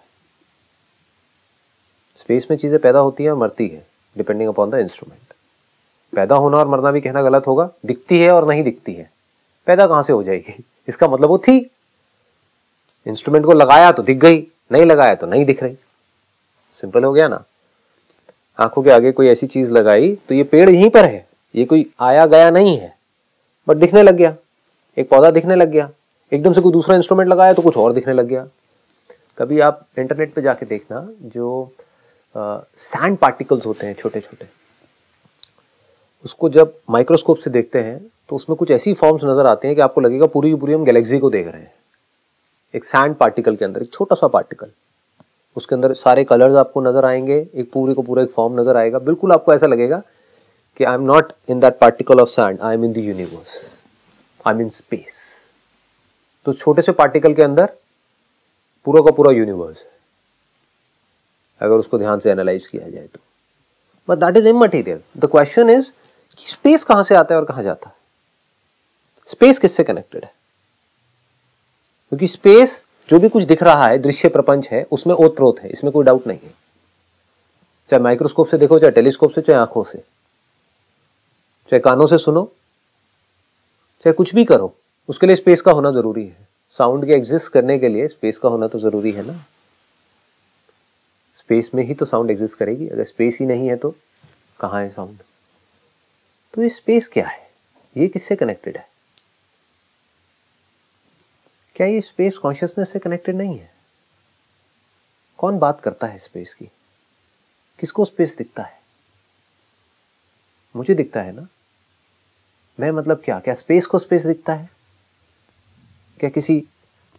स्पेस 2.18 2.46
में 2.50 2.58
चीज़ें 2.58 2.80
पैदा 2.80 2.98
होती 2.98 3.24
हैं 3.24 3.30
और 3.30 3.36
मरती 3.36 3.68
है 3.68 3.86
डिपेंडिंग 4.18 4.48
अपॉन 4.48 4.70
द 4.70 4.74
इंस्ट्रूमेंट 4.74 5.20
पैदा 6.14 6.36
होना 6.36 6.58
और 6.58 6.68
मरना 6.68 6.90
भी 6.90 7.00
कहना 7.00 7.22
गलत 7.22 7.46
होगा, 7.46 7.70
दिखती 7.86 8.18
है 8.18 8.30
और 8.30 8.48
नहीं 8.48 8.62
दिखती 8.62 8.94
है। 8.94 9.10
पैदा 9.66 9.86
कहाँ 9.86 10.02
से 10.02 10.12
हो 10.12 10.22
जाएगी? 10.22 10.64
इसका 10.88 11.08
मतलब 11.08 11.28
वो 11.28 11.38
थी। 11.38 11.70
इंस्ट्रूमेंट 13.06 13.46
को 13.46 13.52
लगाया 13.52 13.92
तो 13.92 14.02
दिख 14.02 14.18
गई, 14.18 14.46
नहीं 14.72 14.84
लगाया 14.84 15.14
तो 15.14 15.26
नहीं 15.26 15.44
दिख 15.44 15.62
रही। 15.62 15.76
सिंपल 16.78 17.04
हो 17.04 17.12
गया 17.12 17.28
ना। 17.28 17.42
आँखों 18.58 18.82
के 18.82 18.90
आगे 18.90 19.12
कोई 19.12 19.28
ऐसी 19.28 19.46
चीज़ 19.46 19.70
लगाई 19.70 20.14
तो 20.28 20.34
ये 20.34 20.42
पेड़ 20.44 20.68
यहीं 20.70 20.90
पर 20.90 21.04
है। 21.04 21.26
ये 21.54 21.64
कोई 21.64 21.86
आया 22.00 22.26
गया 22.26 22.50
नहीं 22.50 22.76
है। 22.78 22.94
बट 23.68 23.76
दिखने 23.76 24.02
लग 24.02 24.14
गया। 24.14 24.34
एक 24.96 25.08
पौधा 25.10 25.30
दिखने 25.30 25.54
लग 25.56 25.70
गया। 25.70 25.90
एकदम 26.32 26.52
से 26.52 26.60
कोई 26.60 26.72
दूसरा 26.72 26.96
इंस्ट्रूमेंट 26.96 27.28
लगाया 27.30 27.52
तो 27.52 27.62
कुछ 27.62 27.76
और 27.76 27.92
दिखने 27.92 28.12
लग 28.14 28.26
गया। 28.26 28.46
कभी 29.38 29.60
आप 29.60 29.86
इंटरनेट 29.98 30.32
पे 30.34 30.42
जाके 30.42 30.66
देखना, 30.66 31.08
जो 31.22 31.72
सैंड 32.34 33.16
पार्टिकल्स 33.18 33.66
होते 33.66 33.86
हैं 33.86 33.94
छोटे 33.94 34.20
छोटे 34.20 34.46
उसको 36.24 36.48
जब 36.48 36.74
माइक्रोस्कोप 36.90 37.38
से 37.38 37.50
देखते 37.50 37.80
हैं 37.80 37.98
तो 38.30 38.36
उसमें 38.36 38.56
कुछ 38.56 38.70
ऐसी 38.70 38.92
फॉर्म्स 38.94 39.24
नज़र 39.24 39.46
आते 39.46 39.68
हैं 39.68 39.74
कि 39.76 39.82
आपको 39.82 40.00
लगेगा 40.00 40.26
पूरी 40.26 40.50
की 40.50 40.56
पूरी 40.56 40.72
हम 40.72 40.84
गैलेक्सी 40.84 41.18
को 41.18 41.30
देख 41.30 41.46
रहे 41.46 41.60
हैं। 41.60 41.72
एक 42.74 42.84
सैंड 42.84 43.14
पार्टिकल 43.16 43.56
के 43.56 43.64
अंदर, 43.64 43.82
एक 43.82 43.92
छोटा 43.92 44.16
सा 44.16 44.28
पार्टिकल 44.28 44.70
उसके 45.58 45.74
अंदर 45.74 45.92
सारे 45.94 46.24
कलर्स 46.24 46.54
आपको 46.56 46.80
नज़र 46.80 47.04
आएँगे, 47.04 47.36
एक 47.54 47.70
पूरे 47.72 47.94
को 47.94 48.02
पूरा 48.02 48.22
एक 48.22 48.30
फॉर्म 48.30 48.60
नज़र 48.60 48.76
आएगा। 48.76 48.98
बिल्कुल 49.00 49.32
आपको 49.32 49.54
ऐसा 49.54 49.66
लगेगा 49.66 50.02
कि 50.80 50.84
I 50.84 50.94
am 50.94 51.02
not 51.04 51.32
in 51.50 51.60
that 51.60 51.78
particle 51.80 52.20
of 52.20 52.28
sand 52.28 52.60
I 52.60 52.74
am 52.74 52.84
in 52.84 52.92
the 52.92 52.98
universe 52.98 53.56
I 54.44 54.54
am 54.54 54.60
in 54.60 54.68
space 54.70 55.22
तो 56.46 56.52
छोटे 56.52 56.82
से 56.82 56.92
पार्टिकल 56.94 57.34
के 57.34 57.42
अंदर 57.42 57.72
पूरा 58.86 59.02
का 59.02 59.10
पूरा 59.12 59.32
यूनिवर्स 59.32 59.82
है। 59.82 59.90
अगर 61.60 61.74
उसको 61.76 61.98
ध्यान 61.98 62.20
से 62.20 62.30
एनालाइज 62.30 62.66
किया 62.66 62.88
जाए 62.88 63.06
तो। 63.06 63.20
But 64.08 64.18
that 64.18 64.36
is 64.36 64.48
immaterial 64.48 65.00
the 65.16 65.30
question 65.30 65.70
is 65.70 65.90
कि 66.38 66.50
स्पेस 66.50 66.84
कहाँ 66.84 67.04
से 67.04 67.14
आता 67.14 67.34
है 67.34 67.40
और 67.40 67.46
कहाँ 67.46 67.62
जाता 67.62 67.88
है? 67.88 67.94
स्पेस 69.28 69.58
किससे 69.58 69.84
कनेक्टेड 69.84 70.24
है? 70.24 70.32
क्योंकि 72.12 72.26
स्पेस 72.28 72.84
जो 73.08 73.18
भी 73.18 73.28
कुछ 73.28 73.42
दिख 73.42 73.62
रहा 73.62 73.86
है, 73.86 73.98
दृश्य 73.98 74.28
प्रपंच 74.28 74.68
है, 74.68 74.82
उसमें 74.90 75.14
ओतप्रोत 75.14 75.60
है, 75.60 75.68
इसमें 75.68 75.92
कोई 75.92 76.04
डाउट 76.04 76.26
नहीं 76.26 76.38
है। 76.44 76.50
चाहे 77.90 78.02
माइक्रोस्कोप 78.02 78.48
से 78.48 78.58
देखो, 78.58 78.78
चाहे 78.78 78.90
टेलीस्कोप 78.90 79.32
से, 79.32 79.40
चाहे 79.40 79.58
आँखों 79.58 79.84
से। 79.84 79.98
चाहे 81.70 81.80
कानों 81.80 82.06
से 82.06 82.18
सुनो, 82.18 82.44
चाहे 84.04 84.12
कुछ 84.12 84.34
भी 84.34 84.44
करो, 84.44 84.74
उसके 85.08 85.26
लिए 85.26 85.36
स्पेस 85.36 85.60
का 85.60 85.72
होना 85.72 85.90
ज़रूरी 85.90 86.24
है। 86.24 86.46
साउंड 86.70 87.06
के 87.06 87.12
एग्जिस्ट 87.12 87.52
करने 87.52 87.78
के 87.78 87.88
लिए 87.88 88.08
स्पेस 88.08 88.38
का 88.38 88.48
होना 88.48 88.68
तो 88.68 88.78
ज़रूरी 88.78 89.12
है 89.12 89.26
ना। 89.26 89.32
स्पेस 91.36 91.70
में 91.74 91.82
ही 91.84 91.94
तो 91.94 92.04
साउंड 92.04 92.30
एग्जिस्ट 92.30 92.58
करेगी। 92.58 92.88
अगर 92.88 93.04
स्पेस 93.04 93.38
ही 93.40 93.46
नहीं 93.46 93.68
है 93.68 93.76
तो 93.76 93.94
कहाँ 94.60 94.82
है 94.82 94.88
साउंड 94.90 95.18
तो 96.54 96.62
ये 96.62 96.68
स्पेस 96.68 97.08
क्या 97.08 97.26
है? 97.26 97.50
ये 97.96 98.08
किससे 98.08 98.36
कनेक्टेड 98.36 98.76
है? 98.76 98.86
क्या 101.78 101.86
ये 101.86 102.00
स्पेस 102.00 102.38
कॉन्शियसनेस 102.38 102.90
से 102.90 102.98
कनेक्टेड 102.98 103.34
नहीं 103.34 103.58
है? 103.58 103.74
कौन 105.38 105.58
बात 105.58 105.80
करता 105.80 106.06
है 106.06 106.18
स्पेस 106.18 106.54
की? 106.54 106.64
किसको 107.78 108.04
स्पेस 108.04 108.36
दिखता 108.36 108.62
है? 108.62 108.80
मुझे 110.76 110.94
दिखता 110.94 111.22
है 111.22 111.32
ना? 111.32 111.48
मैं 112.80 112.90
मतलब 112.90 113.22
क्या? 113.24 113.40
क्या 113.40 113.54
स्पेस 113.54 113.86
को 113.86 113.98
स्पेस 113.98 114.26
दिखता 114.26 114.54
है? 114.54 114.70
क्या 116.20 116.30
किसी 116.30 116.64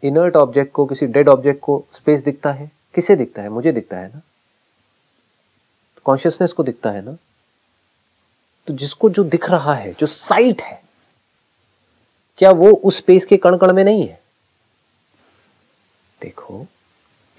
इनर्ट 0.04 0.36
ऑब्जेक्ट 0.36 0.72
को, 0.72 0.86
किसी 0.86 1.08
डेड 1.08 1.30
ऑब्जेक्ट 1.30 1.62
को 1.62 1.86
स्पेस 1.94 2.22
दिखता 2.22 2.52
है? 2.52 2.72
किसे 2.94 3.16
दिखता 3.16 3.42
है? 3.42 3.50
मुझे 3.50 3.72
दिखता 3.72 3.98
है 3.98 4.08
ना? 4.08 4.22
कॉन्शियसनेस 6.06 6.54
को 6.54 6.64
दिखता 6.64 6.92
है 6.92 7.02
ना? 7.02 7.18
तो 8.68 8.74
जिसको 8.74 9.10
जो 9.10 9.24
दिख 9.24 9.50
रहा 9.50 9.74
है, 9.74 9.94
जो 9.94 10.06
साइट 10.06 10.62
है, 10.62 10.84
क्या 12.38 12.52
वो 12.52 12.72
उस 12.72 12.98
स्पेस 12.98 13.26
के 13.26 13.38
कण 13.38 13.58
कण 13.58 13.74
में 13.74 13.84
नहीं 13.84 14.08
है? 14.08 14.19
देखो, 16.22 16.66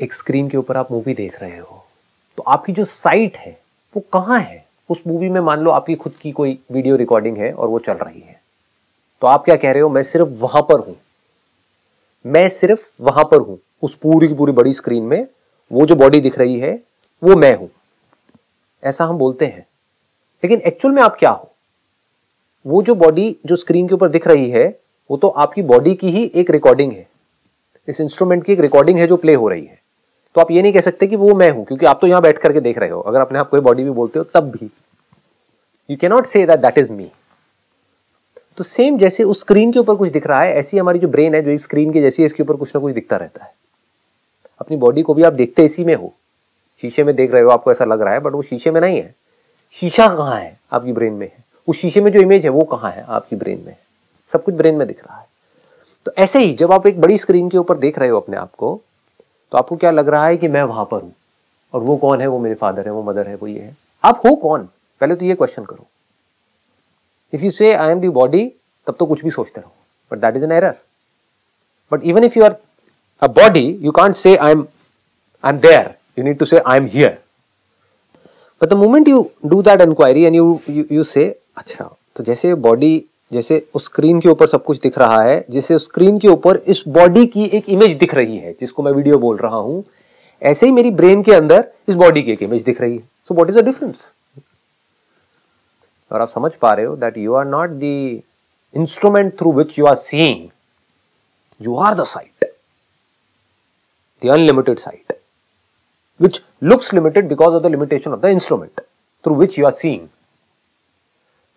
एक 0.00 0.14
स्क्रीन 0.14 0.48
के 0.48 0.56
ऊपर 0.56 0.76
आप 0.76 0.92
मूवी 0.92 1.14
देख 1.14 1.40
रहे 1.42 1.58
हो 1.58 1.84
तो 2.36 2.42
आपकी 2.42 2.72
जो 2.72 2.84
साइट 2.84 3.36
है, 3.36 3.60
वो 3.96 4.02
कहाँ 4.12 4.40
है? 4.40 4.64
उस 4.90 5.02
मूवी 5.06 5.28
में 5.28 5.40
मान 5.40 5.60
लो 5.60 5.70
आपकी 5.70 5.94
खुद 5.94 6.12
की 6.12 6.30
कोई 6.32 6.58
वीडियो 6.72 6.96
रिकॉर्डिंग 6.96 7.36
है 7.36 7.52
और 7.52 7.68
वो 7.68 7.78
चल 7.78 7.92
रही 7.92 8.20
है। 8.20 8.40
तो 9.20 9.26
आप 9.26 9.44
क्या 9.44 9.56
कह 9.56 9.72
रहे 9.72 9.82
हो? 9.82 9.88
मैं 9.88 10.02
सिर्फ़ 10.02 10.28
वहाँ 10.28 10.62
पर 10.62 10.80
हूँ। 10.80 10.96
मैं 12.26 12.48
सिर्फ़ 12.48 12.88
वहाँ 13.00 13.24
पर 13.24 13.36
हूँ। 13.36 13.58
उस 13.82 13.94
पूरी 13.94 14.28
की 14.28 14.34
पूरी 14.34 14.52
बड़ी 14.52 14.72
स्क्रीन 14.72 15.02
में 15.02 15.26
वो 15.72 15.86
जो 15.86 15.96
बॉडी 15.96 16.20
दिख 16.20 16.38
रही 16.38 16.58
है, 16.58 16.82
वो 17.22 17.36
मैं 17.36 17.54
हूँ। 17.56 17.70
ऐसा 18.84 19.04
हम 19.04 19.18
बोलते 19.18 19.46
हैं। 19.46 19.66
लेकिन 20.44 20.60
एक्चुअल 20.60 20.94
में 20.94 21.02
आप 21.02 21.16
क्या 21.18 21.30
हो? 21.30 21.50
वो 22.66 22.82
जो 22.82 22.94
बॉडी 22.94 23.36
जो 23.46 23.56
स्क्रीन 23.56 23.88
के 23.88 23.94
ऊपर 23.94 24.08
दिख 24.08 24.26
रही 24.26 24.50
है, 24.50 24.80
वो 25.10 25.16
तो 25.16 25.28
आपकी 25.28 25.62
बॉडी 25.62 25.94
की 25.94 26.10
ही 26.10 26.24
एक 26.34 26.50
रिकॉर्डिंग 26.50 26.92
है। 26.92 27.09
इस 27.90 28.00
इंस्ट्रूमेंट 28.00 28.44
की 28.44 28.52
एक 28.52 28.60
रिकॉर्डिंग 28.60 28.98
है 28.98 29.06
जो 29.06 29.16
प्ले 29.16 29.34
हो 29.34 29.48
रही 29.48 29.64
है। 29.64 29.78
तो 30.36 30.40
आप 30.40 30.50
ये 30.50 30.62
नहीं 30.62 30.72
कह 30.72 30.80
सकते 30.80 31.06
कि 31.06 31.16
वो 31.16 31.34
मैं 31.34 31.50
हूँ, 31.50 31.64
क्योंकि 31.64 31.86
आप 31.86 31.98
तो 32.00 32.06
यहाँ 32.06 32.22
बैठ 32.22 32.38
करके 32.38 32.60
देख 32.60 32.78
रहे 32.78 32.90
हो। 32.90 33.00
अगर 33.00 33.20
अपने 33.20 33.38
आप 33.38 33.48
कोई 33.50 33.60
बॉडी 33.60 33.84
भी 33.84 33.90
बोलते 33.90 34.18
हो, 34.18 34.24
तब 34.24 34.50
भी। 34.50 34.70
You 35.88 35.96
cannot 35.96 36.26
say 36.26 36.46
that 36.46 36.60
that 36.60 36.78
is 36.78 36.92
me 36.92 37.10
तो 38.58 38.64
सेम 38.64 38.98
जैसे 38.98 39.24
उस 39.24 39.40
स्क्रीन 39.40 39.72
के 39.72 39.78
ऊपर 39.78 39.94
कुछ 39.94 40.10
दिख 40.10 40.26
रहा 40.26 40.40
है, 40.42 40.54
ऐसी 40.54 40.78
हमारी 40.78 40.98
जो 40.98 41.08
ब्रेन 41.08 41.34
है, 41.34 41.42
जो 41.42 41.50
एक 41.50 41.60
स्क्रीन 41.60 41.92
की 41.92 42.00
जैसी 42.00 42.22
है, 42.22 42.26
इसके 42.26 42.42
ऊपर 42.42 42.56
कुछ 42.56 42.74
ना 42.76 42.80
कुछ 42.80 42.92
दिखता 42.94 43.16
रहता 43.16 43.44
है। 43.44 43.52
अपनी 44.60 44.76
बॉडी 44.76 45.02
को 45.02 45.14
भी 45.14 45.22
आप 45.22 45.32
देखते 45.32 45.64
इसी 45.64 45.84
में 45.84 45.94
हो। 45.94 46.12
शीशे 46.82 47.04
में 47.04 47.14
देख 47.16 47.32
रहे 47.32 47.42
हो, 47.42 47.50
आपको 47.50 47.70
ऐसा 47.70 47.84
लग 47.84 48.02
रहा 48.02 48.14
है 48.14 48.20
बट 48.20 48.32
वो 48.32 48.42
शीशे 48.42 48.70
में 48.70 48.80
नहीं 48.80 49.00
है। 49.00 49.14
शीशा 49.76 50.08
कहाँ 50.08 50.38
है? 50.40 50.58
आपकी 50.72 50.92
ब्रेन 50.92 51.12
में 51.12 51.26
है। 51.26 51.44
उस 51.68 51.78
शीशे 51.78 52.00
में 52.00 52.10
जो 52.12 52.20
इमेज 52.20 52.44
है, 52.44 52.50
वो 52.50 52.64
कहाँ 52.64 52.90
है? 52.90 53.04
आपकी 53.08 53.36
ब्रेन 53.36 53.62
में 53.66 53.76
सब 54.30 54.42
कुछ 54.44 54.54
ब्रेन 54.54 54.74
में 54.74 54.86
दिख 54.88 55.00
रहा 55.00 55.18
है। 55.18 55.26
तो 56.06 56.12
ऐसे 56.18 56.38
ही, 56.38 56.52
जब 56.54 56.72
आप 56.72 56.86
एक 56.86 57.00
बड़ी 57.00 57.16
स्क्रीन 57.18 57.48
के 57.50 57.58
ऊपर 57.58 57.76
देख 57.78 57.98
रहे 57.98 58.08
हो 58.08 58.20
अपने 58.20 58.36
आप 58.36 58.54
को 58.54 58.80
तो 59.52 59.58
आपको 59.58 59.76
क्या 59.76 59.90
लग 59.90 60.08
रहा 60.08 60.26
है 60.26 60.36
कि 60.36 60.48
मैं 60.48 60.62
वहाँ 60.62 60.84
पर 60.90 61.02
हूँ? 61.02 61.12
और 61.74 61.80
वो 61.80 61.96
कौन 61.96 62.20
है? 62.20 62.26
वो 62.26 62.38
मेरे 62.38 62.54
फादर 62.54 62.86
है, 62.86 62.92
वो 62.92 63.02
मदर 63.02 63.28
है, 63.28 63.34
वो 63.34 63.46
ये 63.46 63.60
है। 63.60 63.76
आप 64.04 64.20
हो 64.26 64.34
कौन? 64.36 64.68
पहले 65.00 65.14
तो 65.14 65.24
ये 65.24 65.34
क्वेश्चन 65.34 65.64
करो। 65.64 65.86
इफ़ 67.32 67.44
यू 67.44 67.50
से 67.50 67.72
आई 67.74 67.90
एम 67.92 68.00
दी 68.00 68.08
बॉडी 68.08 68.44
तब 68.86 68.96
तो 68.98 69.06
कुछ 69.06 69.24
भी 69.24 69.30
सोचते 69.30 69.60
रहो। 69.60 69.72
But 70.10 70.18
that 70.18 70.36
is 70.36 70.44
an 70.44 70.52
error 70.52 70.74
but 71.92 72.04
even 72.04 72.24
if 72.24 72.38
you 72.38 72.44
are 72.44 72.56
a 73.22 73.26
body 73.28 73.66
you 73.82 73.92
can't 73.92 74.14
say 74.14 74.36
I 74.36 74.52
am 74.52 74.66
I 75.44 75.52
am 75.52 75.58
there 75.58 75.94
you 76.18 76.24
need 76.24 76.38
to 76.38 76.44
say 76.44 76.58
I 76.58 76.76
am 76.76 76.86
here 76.86 77.18
but 78.60 78.68
the 78.68 78.72
moment 78.72 79.08
you 79.08 79.30
do 79.46 79.62
that 79.62 79.80
inquiry 79.80 80.22
and 80.22 80.36
you 80.36 80.58
you 80.68 81.04
say 81.04 81.28
अच्छा 81.56 81.90
तो 82.16 82.24
जैसे 82.24 82.54
body 82.54 82.96
जैसे 83.32 83.62
उस 83.74 83.84
screen 83.84 84.20
के 84.20 84.28
ऊपर 84.28 84.46
सब 84.46 84.64
कुछ 84.64 84.80
दिख 84.80 84.98
रहा 84.98 85.22
है, 85.22 85.44
जैसे 85.50 85.74
उस 85.74 85.84
स्क्रीन 85.84 86.18
के 86.18 86.28
ऊपर 86.28 86.56
इस 86.66 86.82
बॉडी 86.88 87.26
की 87.26 87.44
एक 87.46 87.68
इमेज 87.68 87.96
दिख 87.98 88.14
रही 88.14 88.36
है, 88.36 88.52
जिसको 88.60 88.82
मैं 88.82 88.92
वीडियो 88.92 89.18
बोल 89.18 89.36
रहा 89.36 89.56
हूँ। 89.56 89.82
ऐसे 90.42 90.66
ही 90.66 90.72
मेरी 90.72 90.90
ब्रेन 90.90 91.22
के 91.22 91.32
अंदर 91.34 91.64
इस 91.88 91.94
बॉडी 91.94 92.22
की 92.22 92.32
एक 92.32 92.42
इमेज 92.42 92.62
दिख 92.64 92.80
रही 92.80 92.96
है। 92.96 93.02
So 93.28 93.34
what 93.34 93.50
is 93.50 93.58
the 93.58 93.64
difference 93.64 94.10
और 96.10 96.20
आप 96.20 96.28
समझ 96.28 96.54
पा 96.54 96.72
रहे 96.74 96.86
हो 96.86 96.96
that 96.96 97.18
you 97.18 97.34
are 97.34 97.46
not 97.46 97.70
the 97.70 98.20
instrument 98.74 99.38
through 99.38 99.52
which 99.52 99.78
you 99.78 99.86
are 99.86 99.96
seeing 99.96 100.48
you 101.60 101.76
are 101.78 101.94
the 101.94 102.04
sight 102.04 102.44
the 104.22 104.30
unlimited 104.30 104.78
sight 104.78 105.18
which 106.20 106.40
looks 106.62 106.92
limited 106.94 107.28
because 107.28 107.54
of 107.54 107.62
the 107.62 107.70
limitation 107.70 108.12
of 108.12 108.20
the 108.20 108.30
instrument 108.30 108.80
through 108.80 109.34
which 109.36 109.58
you 109.58 109.66
are 109.66 109.72
seeing 109.72 110.06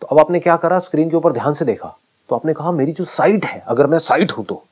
तो 0.04 0.08
अब 0.08 0.20
आपने 0.20 0.40
क्या 0.40 0.56
करा? 0.58 0.78
Screen 0.80 1.10
के 1.10 1.16
ऊपर 1.16 1.32
ध्यान 1.32 1.54
से 1.54 1.66
देखा। 1.66 1.88
तो 2.30 2.36
आपने 2.36 2.54
कहा, 2.54 2.72
मेरी 2.72 2.92
जो 2.92 3.04
साइट 3.06 3.46
है, 3.46 3.60
अगर 3.68 3.88
मैं 3.88 3.98
साइट 4.00 4.32
हूँ 4.32 4.44
तो 4.46 4.64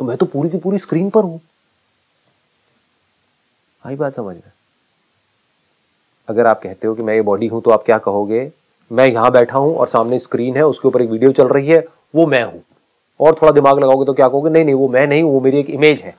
तो 0.00 0.04
मैं 0.04 0.16
तो 0.16 0.26
पूरी 0.26 0.48
की 0.50 0.58
पूरी 0.58 0.78
स्क्रीन 0.78 1.10
पर 1.10 1.24
हूँ। 1.24 1.40
आई 3.84 3.96
बात 3.96 4.12
समझ 4.12 4.34
में? 4.36 4.50
अगर 6.28 6.46
आप 6.46 6.60
कहते 6.62 6.86
हो 6.86 6.94
कि 6.94 7.02
मैं 7.02 7.14
ये 7.14 7.22
बॉडी 7.22 7.46
हूँ 7.46 7.60
तो 7.62 7.70
आप 7.70 7.84
क्या 7.84 7.98
कहोगे? 7.98 8.50
मैं 8.90 9.06
यहाँ 9.06 9.30
बैठा 9.32 9.58
हूँ 9.58 9.76
और 9.76 9.88
सामने 9.88 10.18
स्क्रीन 10.18 10.56
है, 10.56 10.66
उसके 10.66 10.88
ऊपर 10.88 11.02
एक 11.02 11.10
वीडियो 11.10 11.32
चल 11.32 11.48
रही 11.48 11.66
है, 11.66 11.84
वो 12.14 12.26
मैं 12.26 12.42
हूँ। 12.44 12.62
और 13.20 13.38
थोड़ा 13.42 13.52
दिमाग 13.52 13.78
लगाओगे 13.78 14.04
तो 14.04 14.12
क्या 14.12 14.28
कहोगे? 14.28 14.50
नहीं 14.50 14.64
नहीं, 14.64 14.74
वो 14.74 14.88
मैं 14.88 15.06
नहीं 15.06 15.22
वो 15.22 15.40
मेरी 15.40 15.58
एक 15.58 15.70
इमेज 15.70 16.02
है। 16.02 16.16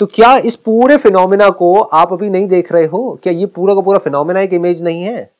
तो 0.00 0.06
क्या 0.06 0.34
इस 0.36 0.56
पूरे 0.56 0.96
फिनोमिना 0.96 1.50
को 1.50 1.74
आप 1.80 2.12
अभी 2.12 2.30
नहीं 2.30 2.48
देख 2.48 2.72
रहे 2.72 2.86
हो? 2.86 3.18
क्या 3.22 3.32
ये 3.32 3.46
पूरा 3.46 3.74
का 3.74 3.80
पूरा 3.80 3.98
फिनोमिना 3.98 4.40
एक 4.40 4.52
इमेज 4.52 4.82
नहीं 4.82 5.02
है? 5.02 5.30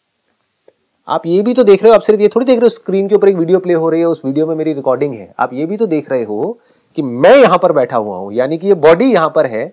आप 1.09 1.27
ये 1.27 1.43
भी 1.43 1.53
तो 1.55 1.63
देख 1.65 1.83
रहे 1.83 1.91
हो, 1.91 1.95
आप 1.95 2.03
सिर्फ़ 2.03 2.21
ये 2.21 2.29
थोड़ी 2.29 2.47
देख 2.47 2.59
रहे 2.59 2.65
हो 2.65 2.69
स्क्रीन 2.69 3.09
के 3.09 3.15
ऊपर 3.15 3.29
एक 3.29 3.37
वीडियो 3.37 3.59
प्ले 3.59 3.75
हो 3.75 3.89
रही 3.91 4.01
है, 4.01 4.07
उस 4.07 4.25
वीडियो 4.25 4.47
में 4.47 4.55
मेरी 4.55 4.73
रिकॉर्डिंग 4.73 5.15
है। 5.15 5.33
आप 5.39 5.53
ये 5.53 5.67
भी 5.67 5.77
तो 5.77 5.87
देख 5.87 6.11
रहे 6.11 6.25
हो 6.25 6.59
कि 6.99 7.03
मैं 7.03 7.37
यहाँ 7.37 7.59
पर 7.59 7.73
बैठा 7.73 7.97
हुआ 7.97 8.17
हूँ, 8.17 8.33
यानी 8.33 8.59
कि 8.59 8.67
ये 8.67 8.75
बॉडी 8.77 9.05
यहाँ 9.05 9.33
पर 9.35 9.47
है 9.47 9.65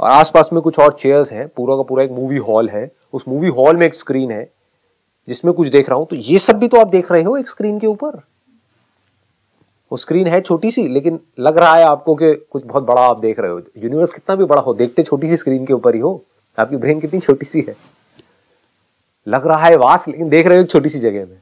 और 0.00 0.10
आसपास 0.10 0.50
में 0.52 0.60
कुछ 0.62 0.78
और 0.78 0.92
चेयर्स 0.92 1.32
हैं, 1.32 1.46
पूरा 1.48 1.76
का 1.76 1.82
पूरा 1.82 2.04
एक 2.04 2.10
मूवी 2.10 2.36
हॉल 2.38 2.68
है। 2.68 2.90
उस 3.12 3.24
मूवी 3.28 3.48
हॉल 3.50 3.76
में 3.76 3.86
एक 3.86 3.94
स्क्रीन 3.94 4.30
है, 4.30 4.50
जिसमें 5.28 5.52
कुछ 5.54 5.68
देख 5.68 5.88
रहा 5.88 5.98
हूँ 5.98 6.06
तो 6.06 6.16
ये 6.16 6.38
सब 6.38 6.58
भी 6.58 6.68
तो 6.68 6.80
आप 6.80 6.88
देख 6.88 7.12
रहे 7.12 7.22
हो 7.22 7.36
एक 7.36 7.48
स्क्रीन 7.48 7.78
के 7.78 7.86
ऊपर। 7.86 8.20
वो 9.92 9.96
स्क्रीन 9.96 10.26
है 10.26 10.40
छोटी 10.40 10.70
सी 10.70 10.86
लेकिन 10.88 11.18
लग 11.40 11.58
रहा 11.58 11.74
है 11.76 11.84
आपको 11.84 12.14
कि 12.14 12.34
कुछ 12.50 12.64
बहुत 12.64 12.84
बड़ा 12.84 13.02
आप 13.02 13.20
देख 13.20 13.38
रहे 13.40 13.50
हो। 13.50 13.60
यूनिवर्स 13.78 14.12
कितना 14.12 14.36
भी 14.36 14.44
बड़ा 14.44 14.62
हो, 14.62 14.74
देखते 14.74 15.02
छोटी 15.02 15.28
सी 15.28 15.36
स्क्रीन 15.36 15.64
के 15.66 15.72
ऊपर 15.72 15.94
ही 15.94 16.00
हो। 16.00 16.22
आपकी 16.58 16.76
ब्रेन 16.76 17.00
कितनी 17.00 17.20
छोटी 17.20 17.46
सी 17.46 17.64
है। 17.68 17.74
लग 19.28 19.46
रहा 19.46 19.66
है 19.66 19.76
वास, 19.76 20.08
लेकिन 20.08 20.28
देख 20.28 20.46
रहे 20.46 20.58
हो 20.58 20.64
छोटी 20.64 20.88
सी 20.88 20.98
जगह 20.98 21.26
में। 21.26 21.38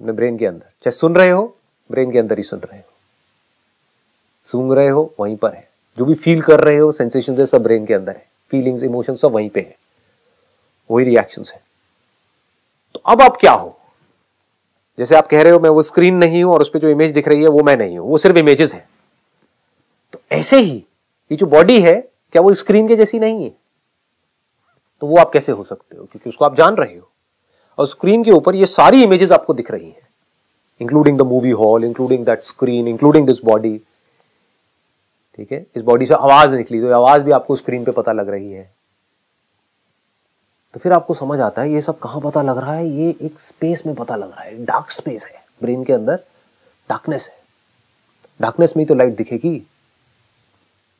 अपने 0.00 0.12
ब्रेन 0.12 0.38
के 0.38 0.46
अंदर। 0.46 0.64
चाहे 0.64 0.90
सुन 0.90 1.16
रहे 1.16 1.30
हो, 1.30 1.56
ब्रेन 1.90 2.12
के 2.12 2.18
अंदर 2.18 2.38
ही 2.38 2.44
सुन 2.44 2.58
रहे 2.58 2.78
हो। 2.78 2.92
सूंघ 4.44 4.72
रहे 4.72 4.88
हो, 4.88 5.14
वहीं 5.20 5.36
पर 5.36 5.54
है। 5.54 5.68
जो 5.98 6.04
भी 6.04 6.14
फील 6.14 6.42
कर 6.42 6.60
रहे 6.60 6.76
हो 6.76 6.92
सेंसेशन 6.92 7.44
सब 7.44 7.62
ब्रेन 7.62 7.86
के 7.86 7.94
अंदर 7.94 8.16
है। 8.16 8.28
फीलिंग्स 8.50 8.82
इमोशन 8.82 9.14
सब 9.14 9.30
वहीं 9.30 9.50
पे 9.50 9.60
है। 9.60 9.76
वही 10.90 11.04
रिएक्शन 11.04 11.42
है। 11.54 11.62
तो 12.94 13.00
अब 13.06 13.22
आप 13.22 13.36
क्या 13.36 13.52
हो? 13.52 13.80
जैसे 14.98 15.16
आप 15.16 15.26
कह 15.26 15.42
रहे 15.42 15.52
हो, 15.52 15.58
मैं 15.58 15.70
वो 15.70 15.82
स्क्रीन 15.82 16.16
नहीं 16.16 16.44
हूँ 16.44 16.54
और 16.54 16.60
उस 16.60 16.68
पर 16.68 16.78
जो 16.78 16.88
इमेज 16.88 17.12
दिख 17.12 17.28
रही 17.28 17.42
है, 17.42 17.48
वो 17.48 17.62
मैं 17.62 17.76
नहीं 17.76 17.98
हूँ। 17.98 18.08
वो 18.08 18.18
सिर्फ़ 18.18 18.38
इमेजेस 18.38 18.74
है। 18.74 18.88
तो 20.12 20.20
ऐसे 20.32 20.56
ही, 20.56 20.86
ये 21.32 21.36
जो 21.36 21.46
बॉडी 21.46 21.80
है, 21.80 22.08
क्या 22.32 22.42
वो 22.42 22.54
स्क्रीन 22.54 22.88
के 22.88 22.96
जैसी 22.96 23.18
नहीं 23.18 23.44
है? 23.44 23.65
तो 25.00 25.06
वो 25.06 25.16
आप 25.16 25.30
कैसे 25.30 25.52
हो 25.52 25.62
सकते 25.62 25.96
हो? 25.96 26.04
क्योंकि 26.04 26.30
उसको 26.30 26.44
आप 26.44 26.54
जान 26.54 26.76
रहे 26.76 26.96
हो। 26.96 27.10
और 27.78 27.86
स्क्रीन 27.86 28.24
के 28.24 28.30
ऊपर 28.30 28.54
ये 28.54 28.66
सारी 28.66 29.02
इमेजेस 29.02 29.32
आपको 29.32 29.54
दिख 29.54 29.70
रही 29.70 29.88
हैं 29.88 30.08
including 30.80 31.18
the 31.18 31.22
movie 31.22 31.50
hall 31.50 31.84
including 31.84 32.24
that 32.26 32.42
screen 32.42 32.88
including 32.88 33.26
this 33.26 33.44
body 33.44 33.80
ठीक 35.36 35.52
है? 35.52 35.66
इस 35.76 35.82
बॉडी 35.82 36.06
से 36.06 36.14
आवाज़ 36.14 36.54
निकली 36.54 36.80
तो 36.80 36.92
आवाज़ 36.92 37.22
भी 37.22 37.30
आपको 37.30 37.56
स्क्रीन 37.56 37.84
पे 37.84 37.92
पता 37.92 38.12
लग 38.12 38.28
रही 38.28 38.52
है। 38.52 38.74
तो 40.74 40.80
फिर 40.80 40.92
आपको 40.92 41.14
समझ 41.14 41.40
आता 41.40 41.62
है, 41.62 41.72
ये 41.72 41.80
सब 41.80 41.98
कहाँ 41.98 42.20
पता 42.20 42.42
लग 42.42 42.58
रहा 42.58 42.72
है? 42.72 42.88
ये 42.88 43.16
एक 43.22 43.40
स्पेस 43.40 43.82
में 43.86 43.94
पता 43.94 44.16
लग 44.16 44.30
रहा 44.30 44.42
है। 44.42 44.64
डार्क 44.64 44.90
स्पेस 44.90 45.26
है। 45.26 45.44
ब्रेन 45.62 45.84
के 45.84 45.92
अंदर 45.92 46.16
डार्कनेस 46.90 47.28
है। 47.28 47.38
डार्कनेस 48.40 48.76
में 48.76 48.84
ही 48.84 48.86
तो 48.86 48.94
लाइट 48.94 49.16
दिखेगी। 49.16 49.62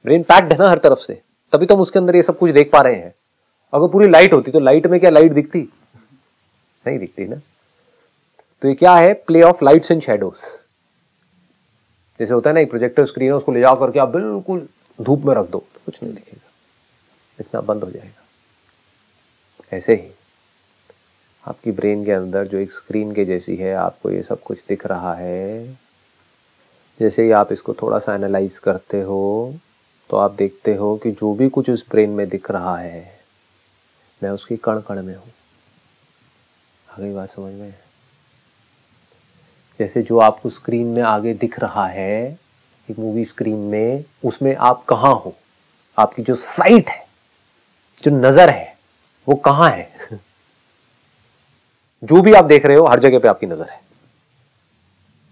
ब्रेन 0.04 0.22
पैक्ड 0.22 0.52
है 0.52 0.58
ना 0.58 0.68
हर 0.68 0.78
तरफ़ 0.78 0.98
से। 0.98 1.22
तभी 1.52 1.66
तो 1.66 1.74
हम 1.74 1.80
उसके 1.80 1.98
अंदर 1.98 2.16
ये 2.16 2.22
सब 2.22 2.38
कुछ 2.38 2.50
देख 2.50 2.70
पा 2.72 2.80
रहे 2.80 2.94
हैं। 2.94 3.14
अगर 3.72 3.88
पूरी 3.92 4.08
लाइट 4.08 4.32
होती 4.32 4.50
तो 4.50 4.60
लाइट 4.60 4.86
में 4.86 4.98
क्या 5.00 5.10
लाइट 5.10 5.32
दिखती? 5.32 5.60
नहीं 6.84 6.98
दिखती 6.98 7.24
ना। 7.24 7.36
तो 8.62 8.68
ये 8.68 8.74
क्या 8.74 8.94
है? 8.94 9.12
Play 9.14 9.42
of 9.42 9.64
lights 9.64 9.90
and 9.90 10.02
shadows 10.02 10.42
जैसे 12.20 12.34
होता 12.34 12.50
है 12.50 12.54
ना, 12.54 12.60
एक 12.60 12.70
प्रोजेक्टर 12.70 13.06
स्क्रीन 13.06 13.28
है, 13.28 13.34
उसको 13.34 13.52
ले 13.52 13.60
जाओ 13.60 13.78
करके 13.80 13.98
आप 13.98 14.08
बिल्कुल 14.08 14.68
धूप 14.98 15.24
में 15.24 15.34
रख 15.34 15.50
दो 15.50 15.58
तो 15.74 15.80
कुछ 15.86 16.02
नहीं 16.02 16.14
दिखेगा। 16.14 16.50
दिखना 17.38 17.60
बंद 17.62 17.84
हो 17.84 17.90
जाएगा। 17.90 19.76
ऐसे 19.76 19.94
ही 19.94 20.10
आपकी 21.44 21.72
ब्रेन 21.72 22.04
के 22.04 22.12
अंदर 22.12 22.46
जो 22.46 22.58
एक 22.58 22.72
स्क्रीन 22.72 23.12
के 23.14 23.24
जैसी 23.24 23.56
है, 23.56 23.72
आपको 23.74 24.10
ये 24.10 24.22
सब 24.22 24.40
कुछ 24.42 24.64
दिख 24.68 24.86
रहा 24.86 25.14
है। 25.14 25.66
जैसे 27.00 27.22
ही 27.22 27.30
आप 27.30 27.52
इसको 27.52 27.74
थोड़ा 27.74 27.98
सा 27.98 28.14
एनालाइज 28.14 28.58
करते 28.58 29.00
हो 29.02 29.54
तो 30.10 30.16
आप 30.16 30.32
देखते 30.32 30.74
हो 30.74 30.96
कि 30.96 31.10
जो 31.10 31.34
भी 31.34 31.48
कुछ 31.48 31.70
उस 31.70 31.84
ब्रेन 31.90 32.10
में 32.10 32.28
दिख 32.28 32.50
रहा 32.50 32.76
है 32.76 33.15
मैं 34.22 34.30
उसकी 34.30 34.56
कण 34.56 34.80
कण 34.80 35.02
में 35.02 35.16
हूँ। 35.16 35.32
आ 36.92 36.96
गई 36.98 37.14
बात 37.14 37.28
समझ 37.28 37.52
में? 37.52 37.74
जैसे 39.78 40.02
जो 40.02 40.18
आपको 40.18 40.50
स्क्रीन 40.50 40.86
में 40.86 41.02
आगे 41.02 41.34
दिख 41.34 41.60
रहा 41.60 41.86
है, 41.86 42.38
एक 42.90 42.98
मूवी 42.98 43.24
स्क्रीन 43.24 43.58
में, 43.58 44.04
उसमें 44.24 44.56
आप 44.56 44.84
कहाँ 44.84 45.14
हो? 45.14 45.36
आपकी 45.98 46.22
जो 46.22 46.34
साइट 46.34 46.88
है, 46.88 47.06
जो 48.02 48.10
नज़र 48.10 48.50
है, 48.50 48.76
वो 49.28 49.34
कहाँ 49.34 49.70
है? 49.70 49.90
जो 52.04 52.22
भी 52.22 52.32
आप 52.32 52.44
देख 52.44 52.66
रहे 52.66 52.76
हो, 52.76 52.86
हर 52.86 52.98
जगह 53.00 53.18
पे 53.18 53.28
आपकी 53.28 53.46
नज़र 53.46 53.70
है। 53.70 53.80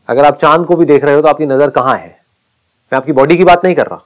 अगर 0.08 0.24
आप 0.24 0.38
चाँद 0.38 0.66
को 0.66 0.76
भी 0.76 0.84
देख 0.84 1.04
रहे 1.04 1.14
हो 1.14 1.22
तो 1.22 1.28
आपकी 1.28 1.46
नज़र 1.46 1.70
कहाँ 1.70 1.98
है? 1.98 2.08
मैं 2.92 2.96
आपकी 2.96 3.12
बॉडी 3.12 3.36
की 3.36 3.44
बात 3.44 3.64
नहीं 3.64 3.74
कर 3.74 3.86
रहा। 3.86 4.04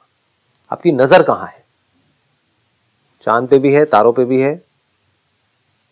आपकी 0.72 0.92
नज़र 0.92 1.22
कहाँ 1.22 1.46
है? 1.46 1.64
चाँद 3.22 3.48
पे 3.48 3.58
भी 3.58 3.72
है, 3.72 3.84
तारों 3.84 4.12
पे 4.12 4.24
भी 4.24 4.40
है 4.40 4.67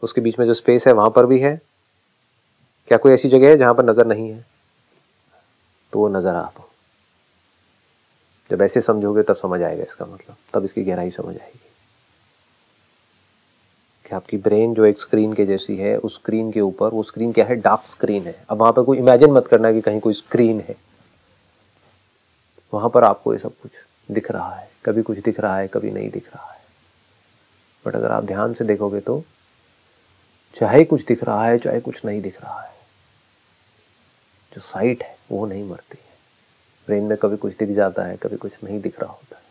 उसके 0.02 0.20
बीच 0.20 0.38
में 0.38 0.46
जो 0.46 0.54
स्पेस 0.54 0.86
है, 0.86 0.92
वहाँ 0.92 1.10
पर 1.10 1.26
भी 1.26 1.38
है। 1.38 1.60
क्या 2.88 2.98
कोई 2.98 3.12
ऐसी 3.12 3.28
जगह 3.28 3.48
है 3.48 3.56
जहाँ 3.56 3.74
पर 3.74 3.84
नज़र 3.84 4.06
नहीं 4.06 4.30
है? 4.30 4.46
तो 5.92 5.98
वो 5.98 6.08
नज़र 6.08 6.34
आप 6.34 6.54
जब 8.50 8.62
ऐसे 8.62 8.80
समझोगे 8.80 9.22
तब 9.22 9.36
समझ 9.36 9.62
आएगा 9.62 9.82
इसका 9.82 10.06
मतलब। 10.06 10.36
तब 10.54 10.64
इसकी 10.64 10.84
गहराई 10.84 11.10
समझ 11.10 11.36
आएगी। 11.38 11.60
कि 14.04 14.14
आपकी 14.14 14.36
ब्रेन 14.36 14.74
जो 14.74 14.84
एक 14.84 14.98
स्क्रीन 14.98 15.32
के 15.32 15.46
जैसी 15.46 15.76
है, 15.76 15.96
उस 15.96 16.14
स्क्रीन 16.14 16.52
के 16.52 16.60
ऊपर, 16.60 16.88
वो 16.88 17.02
स्क्रीन 17.02 17.32
क्या 17.32 17.44
है? 17.44 17.56
डार्क 17.56 17.86
स्क्रीन 17.86 18.26
है। 18.26 18.44
अब 18.50 18.56
वहाँ 18.56 18.72
पर 18.72 18.82
कोई 18.82 18.98
इमेजिन 18.98 19.30
मत 19.30 19.48
करना 19.48 19.72
कि 19.72 19.80
कहीं 19.80 20.00
कोई 20.00 20.12
स्क्रीन 20.12 20.60
है। 20.60 20.76
वहाँ 22.74 22.90
पर 22.90 23.04
आपको 23.04 23.32
ये 23.32 23.38
सब 23.38 23.52
कुछ 23.62 23.70
दिख 24.10 24.30
रहा 24.30 24.54
है। 24.54 24.70
कभी 24.84 25.02
कुछ 25.02 25.18
दिख 25.18 25.40
रहा 25.40 25.58
है, 25.58 25.68
कभी 25.68 25.90
नहीं 25.90 26.10
दिख 26.10 26.26
रहा 26.34 26.52
है। 26.52 26.60
बट 27.86 27.96
अगर 27.96 28.10
आप 28.10 28.24
ध्यान 28.24 28.54
से 28.54 28.64
देखोगे 28.64 29.00
तो 29.00 29.24
चाहे 30.56 30.84
कुछ 30.84 31.04
दिख 31.04 31.25
रहा 31.25 31.44
है, 31.44 31.58
चाहे 31.58 31.80
कुछ 31.80 32.04
नहीं 32.04 32.22
दिख 32.22 32.42
रहा 32.42 32.60
है। 32.60 32.72
जो 34.54 34.60
साइट 34.60 35.02
है, 35.02 35.16
वो 35.32 35.46
नहीं 35.46 35.64
मरती 35.64 35.98
है। 35.98 36.14
ब्रेन 36.86 37.04
में 37.04 37.18
कभी 37.18 37.36
कुछ 37.36 37.56
दिख 37.56 37.70
जाता 37.70 38.02
है, 38.02 38.16
कभी 38.16 38.36
कुछ 38.36 38.52
नहीं 38.64 38.80
दिख 38.80 39.00
रहा 39.00 39.10
होता 39.10 39.36
है। 39.36 39.42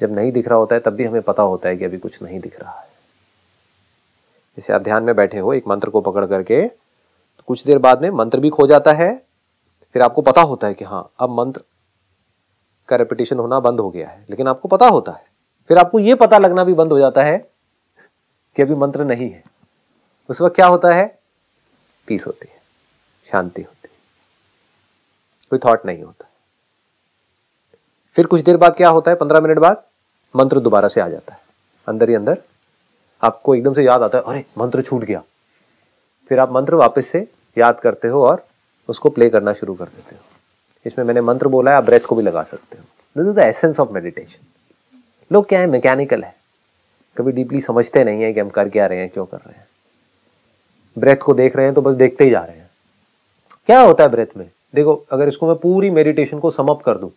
जब 0.00 0.12
नहीं 0.12 0.32
दिख 0.32 0.48
रहा 0.48 0.58
होता 0.58 0.74
है, 0.74 0.80
तब 0.80 0.90
भी 0.90 1.04
हमें 1.04 1.22
पता 1.22 1.42
होता 1.42 1.68
है 1.68 1.76
कि 1.76 1.84
अभी 1.84 1.98
कुछ 1.98 2.22
नहीं 2.22 2.40
दिख 2.40 2.60
रहा 2.60 2.80
है। 2.80 2.88
जैसे 4.56 4.72
आप 4.72 4.82
ध्यान 4.82 5.02
में 5.02 5.16
बैठे 5.16 5.38
हो, 5.38 5.52
एक 5.52 5.68
मंत्र 5.68 5.90
को 5.90 6.00
पकड़ 6.00 6.26
करके 6.26 6.68
तो 6.68 7.42
कुछ 7.46 7.64
देर 7.66 7.78
बाद 7.78 8.02
में 8.02 8.10
मंत्र 8.10 8.40
भी 8.40 8.48
खो 8.48 8.66
जाता 8.66 8.92
है। 8.92 9.26
फिर 9.92 10.02
आपको 10.02 10.22
पता 10.22 10.42
होता 10.42 10.66
है 10.66 10.74
कि 10.74 10.84
हाँ 10.84 11.10
अब 11.18 11.30
मंत्र 11.30 11.62
का 12.88 12.96
रेपिटेशन 12.96 13.38
होना 13.38 13.60
बंद 13.60 13.80
हो 13.80 13.90
गया 13.90 14.08
है। 14.08 14.26
लेकिन 14.30 14.48
आपको 14.48 14.68
पता 14.68 14.88
होता 14.88 15.12
है। 15.12 15.24
फिर 15.68 15.78
आपको 15.78 15.98
यह 15.98 16.14
पता 16.14 16.38
लगना 16.38 16.64
भी 16.64 16.74
बंद 16.74 16.92
हो 16.92 16.98
जाता 16.98 17.22
है 17.22 17.50
कि 18.60 18.64
अभी 18.64 18.74
मंत्र 18.74 19.04
नहीं 19.04 19.30
है। 19.30 19.44
उस 20.28 20.40
वक्त 20.40 20.54
क्या 20.54 20.66
होता 20.66 20.94
है? 20.94 21.18
पीस 22.06 22.26
होती 22.26 22.48
है, 22.50 22.60
शांति 23.32 23.62
होती 23.62 23.88
है। 23.92 23.98
कोई 25.50 25.58
थॉट 25.58 25.86
नहीं 25.86 26.02
होता। 26.02 26.30
फिर 28.12 28.26
कुछ 28.26 28.40
देर 28.40 28.56
बाद 28.56 28.76
क्या 28.76 28.88
होता 28.88 29.10
है? 29.10 29.16
पंद्रह 29.16 29.40
मिनट 29.40 29.58
बाद 29.58 29.82
मंत्र 30.36 30.60
दोबारा 30.60 30.88
से 30.88 31.00
आ 31.00 31.08
जाता 31.08 31.34
है। 31.34 31.40
अंदर 31.88 32.08
ही 32.08 32.14
अंदर 32.14 32.42
आपको 33.22 33.54
एकदम 33.54 33.74
से 33.74 33.82
याद 33.82 34.02
आता 34.02 34.18
है, 34.18 34.24
अरे, 34.24 34.44
मंत्र 34.58 34.82
छूट 34.82 35.04
गया। 35.04 35.22
फिर 36.28 36.38
आप 36.38 36.52
मंत्र 36.52 36.74
वापस 36.74 37.06
से 37.06 37.32
याद 37.58 37.80
करते 37.80 38.08
हो 38.08 38.26
और 38.26 38.46
उसको 38.88 39.10
प्ले 39.10 39.30
करना 39.30 39.52
शुरू 39.52 39.74
कर 39.74 39.84
देते 39.84 40.14
हो। 40.14 40.22
इसमें 40.86 41.04
मैंने 41.04 41.20
मंत्र 41.20 41.48
बोला 41.48 41.70
है, 41.70 41.76
आप 41.76 41.84
ब्रेथ 41.84 42.00
को 42.00 42.14
भी 42.14 42.22
लगा 42.22 42.42
सकते 42.42 42.78
हो। 42.78 42.84
This 43.16 43.30
is 43.30 43.36
the 43.36 43.38
essence 43.38 43.80
of 43.80 43.90
meditation 43.90 44.46
लोग 45.32 45.48
क्या 45.48 45.60
है? 45.60 45.66
मैकेनिकल 45.66 46.24
है। 46.24 46.39
कभी 47.20 47.32
डीपली 47.32 47.60
समझते 47.60 48.04
नहीं 48.04 48.22
है 48.22 48.32
कि 48.32 48.40
हम 48.40 48.48
कर 48.48 48.68
क्या 48.68 48.86
रहे 48.86 48.98
हैं, 48.98 49.08
क्यों 49.08 49.26
कर 49.26 49.36
रहे 49.36 49.58
हैं। 49.58 49.66
ब्रेथ 50.98 51.16
को 51.16 51.34
देख 51.34 51.56
रहे 51.56 51.64
हैं 51.64 51.74
तो 51.74 51.82
बस 51.82 51.94
देखते 51.94 52.24
ही 52.24 52.30
जा 52.30 52.44
रहे 52.44 52.56
हैं। 52.56 52.70
क्या 53.66 53.80
होता 53.80 54.04
है 54.04 54.10
ब्रेथ 54.10 54.36
में? 54.36 54.50
देखो, 54.74 55.06
अगर 55.10 55.28
इसको 55.28 55.46
मैं 55.46 55.56
पूरी 55.56 55.90
मेडिटेशन 55.90 56.38
को 56.38 56.50
समअप 56.50 56.82
कर 56.82 56.98
दूँ, 56.98 57.10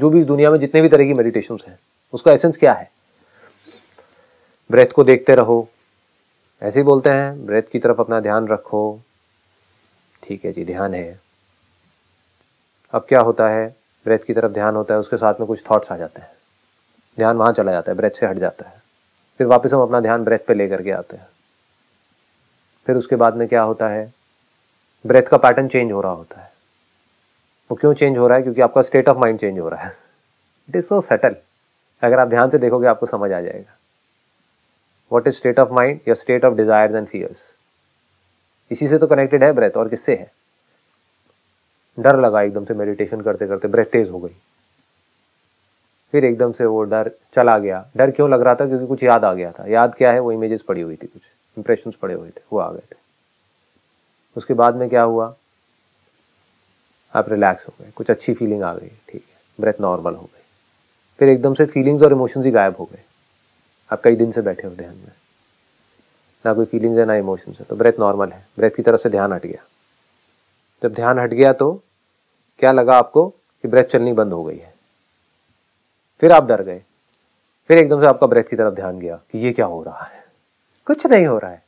जो 0.00 0.10
भी 0.10 0.18
इस 0.18 0.24
दुनिया 0.24 0.50
में 0.50 0.58
जितने 0.58 0.82
भी 0.82 0.88
तरह 0.88 1.04
की 1.04 1.14
मेडिटेशन 1.14 1.58
हैं, 1.68 1.78
उसका 2.12 2.32
एसेंस 2.32 2.56
क्या 2.56 2.72
है? 2.72 2.90
ब्रेथ 4.70 4.86
को 4.86 5.04
देखते 5.04 5.34
रहो। 5.34 5.68
ऐसे 6.62 6.80
ही 6.80 6.84
बोलते 6.84 7.10
हैं, 7.10 7.46
ब्रेथ 7.46 7.62
की 7.62 7.78
तरफ़ 7.78 8.00
अपना 8.00 8.20
ध्यान 8.20 8.48
रखो। 8.48 9.00
ठीक 10.22 10.44
है 10.44 10.52
जी, 10.52 10.64
ध्यान 10.64 10.94
है। 10.94 11.20
अब 12.92 13.06
क्या 13.08 13.20
होता 13.20 13.48
है? 13.48 13.76
ब्रेथ 14.04 14.18
की 14.18 14.34
तरफ़ 14.34 14.52
ध्यान 14.52 14.76
होता 14.76 14.94
है, 14.94 15.00
उसके 15.00 15.16
साथ 15.16 15.34
में 15.34 15.46
कुछ 15.46 15.64
थॉट्स 15.70 15.92
आ 15.92 15.96
जाते 15.96 16.20
हैं। 16.20 16.30
ध्यान 17.16 17.36
वहाँ 17.36 17.52
चला 17.52 17.72
जाता 17.72 17.92
है, 17.92 17.98
ब्रेथ 17.98 18.10
से 18.10 18.26
हट 18.26 18.36
जाता 18.36 18.68
है। 18.68 18.85
फिर 19.40 19.46
वापस 19.46 19.72
हम 19.72 19.80
अपना 19.82 20.00
ध्यान 20.00 20.24
ब्रेथ 20.24 20.38
पे 20.38 20.54
लेकर 20.54 20.82
के 20.82 20.90
आते 20.90 21.16
हैं। 21.16 21.26
फिर 22.86 22.96
उसके 22.96 23.16
बाद 23.16 23.36
में 23.36 23.46
क्या 23.48 23.62
होता 23.62 23.88
है? 23.88 24.12
ब्रेथ 25.04 25.22
का 25.22 25.36
पैटर्न 25.36 25.68
चेंज 25.68 25.92
हो 25.92 26.00
रहा 26.00 26.12
होता 26.12 26.40
है। 26.40 26.50
वो 27.70 27.76
क्यों 27.76 27.92
चेंज 27.94 28.18
हो 28.18 28.26
रहा 28.26 28.36
है? 28.36 28.42
क्योंकि 28.42 28.60
आपका 28.60 28.82
स्टेट 28.82 29.08
ऑफ़ 29.08 29.18
माइंड 29.18 29.38
चेंज 29.38 29.58
हो 29.58 29.68
रहा 29.68 29.84
है। 29.84 29.96
इट 30.68 30.76
इज़ 30.76 30.84
सो 30.84 31.00
सेटल 31.00 31.36
अगर 32.02 32.18
आप 32.18 32.28
ध्यान 32.28 32.50
से 32.50 32.58
देखोगे, 32.58 32.86
आपको 32.86 33.06
समझ 33.06 33.30
आ 33.32 33.40
जाएगा। 33.40 33.76
What 35.10 35.28
is 35.28 35.36
state 35.36 35.58
of 35.58 35.72
mind 35.72 36.00
या 36.08 36.14
state 36.14 36.44
of 36.44 36.54
desire 36.54 36.96
and 36.96 37.06
fears 37.06 37.44
इसी 38.70 38.88
से 38.88 38.98
तो 38.98 39.06
कनेक्टेड 39.06 39.44
है 39.44 39.52
ब्रेथ, 39.52 39.70
और 39.70 39.88
किससे 39.88 40.14
है? 40.14 40.30
डर 41.98 42.18
लगा 42.20 42.42
एकदम 42.42 42.64
से 42.64 42.74
मेडिटेशन 42.74 43.20
करते 43.20 43.46
करते 43.46 43.68
ब्रेथ 43.68 43.86
तेज 43.86 44.10
हो 44.10 44.18
गई। 44.18 44.34
फिर 46.16 46.24
एकदम 46.24 46.52
से 46.52 46.66
वो 46.66 46.82
डर 46.82 47.10
चला 47.36 47.58
गया। 47.58 47.90
डर 47.96 48.10
क्यों 48.10 48.30
लग 48.30 48.40
रहा 48.40 48.54
था? 48.54 48.66
क्योंकि 48.66 48.86
कुछ 48.86 49.02
याद 49.02 49.24
आ 49.24 49.34
गया 49.34 49.52
था। 49.52 49.66
याद 49.66 49.94
क्या 49.94 50.12
है? 50.12 50.20
वो 50.20 50.32
इमेजेस 50.32 50.62
पड़ी 50.62 50.80
हुई 50.80 50.96
थी 50.96 51.06
कुछ। 51.06 51.22
इंप्रेशन 51.58 51.92
पड़े 52.02 52.14
हुए 52.14 52.28
थे। 52.28 52.40
वो 52.52 52.58
आ 52.58 52.72
गए 52.72 52.78
थे। 52.78 52.96
उसके 54.36 54.54
बाद 54.54 54.76
में 54.76 54.88
क्या 54.88 55.02
हुआ? 55.02 55.34
आप 57.14 57.28
रिलैक्स 57.28 57.66
हो 57.68 57.72
गए। 57.80 57.90
कुछ 57.90 58.10
अच्छी 58.10 58.34
फीलिंग 58.34 58.62
आ 58.62 58.74
गई। 58.74 58.88
ठीक 58.88 59.24
है। 59.30 59.40
ब्रेथ 59.60 59.72
नॉर्मल 59.80 60.14
हो 60.14 60.22
गई। 60.22 60.42
फिर 61.18 61.28
एकदम 61.28 61.54
से 61.54 61.66
फीलिंग्स 61.66 62.02
और 62.02 62.12
इमोशंस 62.12 62.44
ही 62.44 62.50
गायब 62.50 62.76
हो 62.76 62.84
गए। 62.84 63.00
आप 63.92 64.02
कई 64.02 64.16
दिन 64.16 64.32
से 64.32 64.42
बैठे 64.42 64.68
हो 64.68 64.74
ध्यान 64.74 64.96
में। 64.96 65.12
ना 66.46 66.54
कोई 66.54 66.66
फीलिंग्स 66.66 66.98
है, 66.98 67.04
ना 67.04 67.14
इमोशंस 67.14 67.60
है। 67.60 67.66
तो 67.66 67.76
ब्रेथ 67.76 67.92
नॉर्मल 68.00 68.28
है। 68.28 68.46
ब्रेथ 68.58 68.70
की 68.70 68.82
तरफ़ 68.82 69.00
से 69.00 69.08
ध्यान 69.08 69.32
हट 69.32 69.46
गया। 69.46 69.64
जब 70.82 70.94
ध्यान 70.94 71.18
हट 71.18 71.30
गया 71.30 71.52
तो 71.52 71.82
क्या 72.58 72.72
लगा 72.72 72.98
आपको 72.98 73.28
कि 73.28 73.68
ब्रेथ 73.68 73.84
चलनी 73.84 74.12
बंद 74.12 74.32
हो 74.32 74.44
गई 74.44 74.58
है? 74.58 74.75
फिर 76.22 76.32
आप 76.32 76.46
डर 76.46 76.62
गए। 76.62 76.82
फिर 77.70 77.78
एकदम 77.78 78.00
से 78.00 78.06
आपका 78.06 78.26
ब्रेथ 78.26 78.44
की 78.44 78.56
तरफ़ 78.56 78.74
ध्यान 78.74 78.98
गया 78.98 79.16
कि 79.32 79.38
ये 79.38 79.52
क्या 79.52 79.66
हो 79.66 79.82
रहा 79.82 80.04
है? 80.04 80.24
कुछ 80.86 81.06
नहीं 81.06 81.26
हो 81.26 81.38
रहा 81.38 81.50
है। 81.50 81.62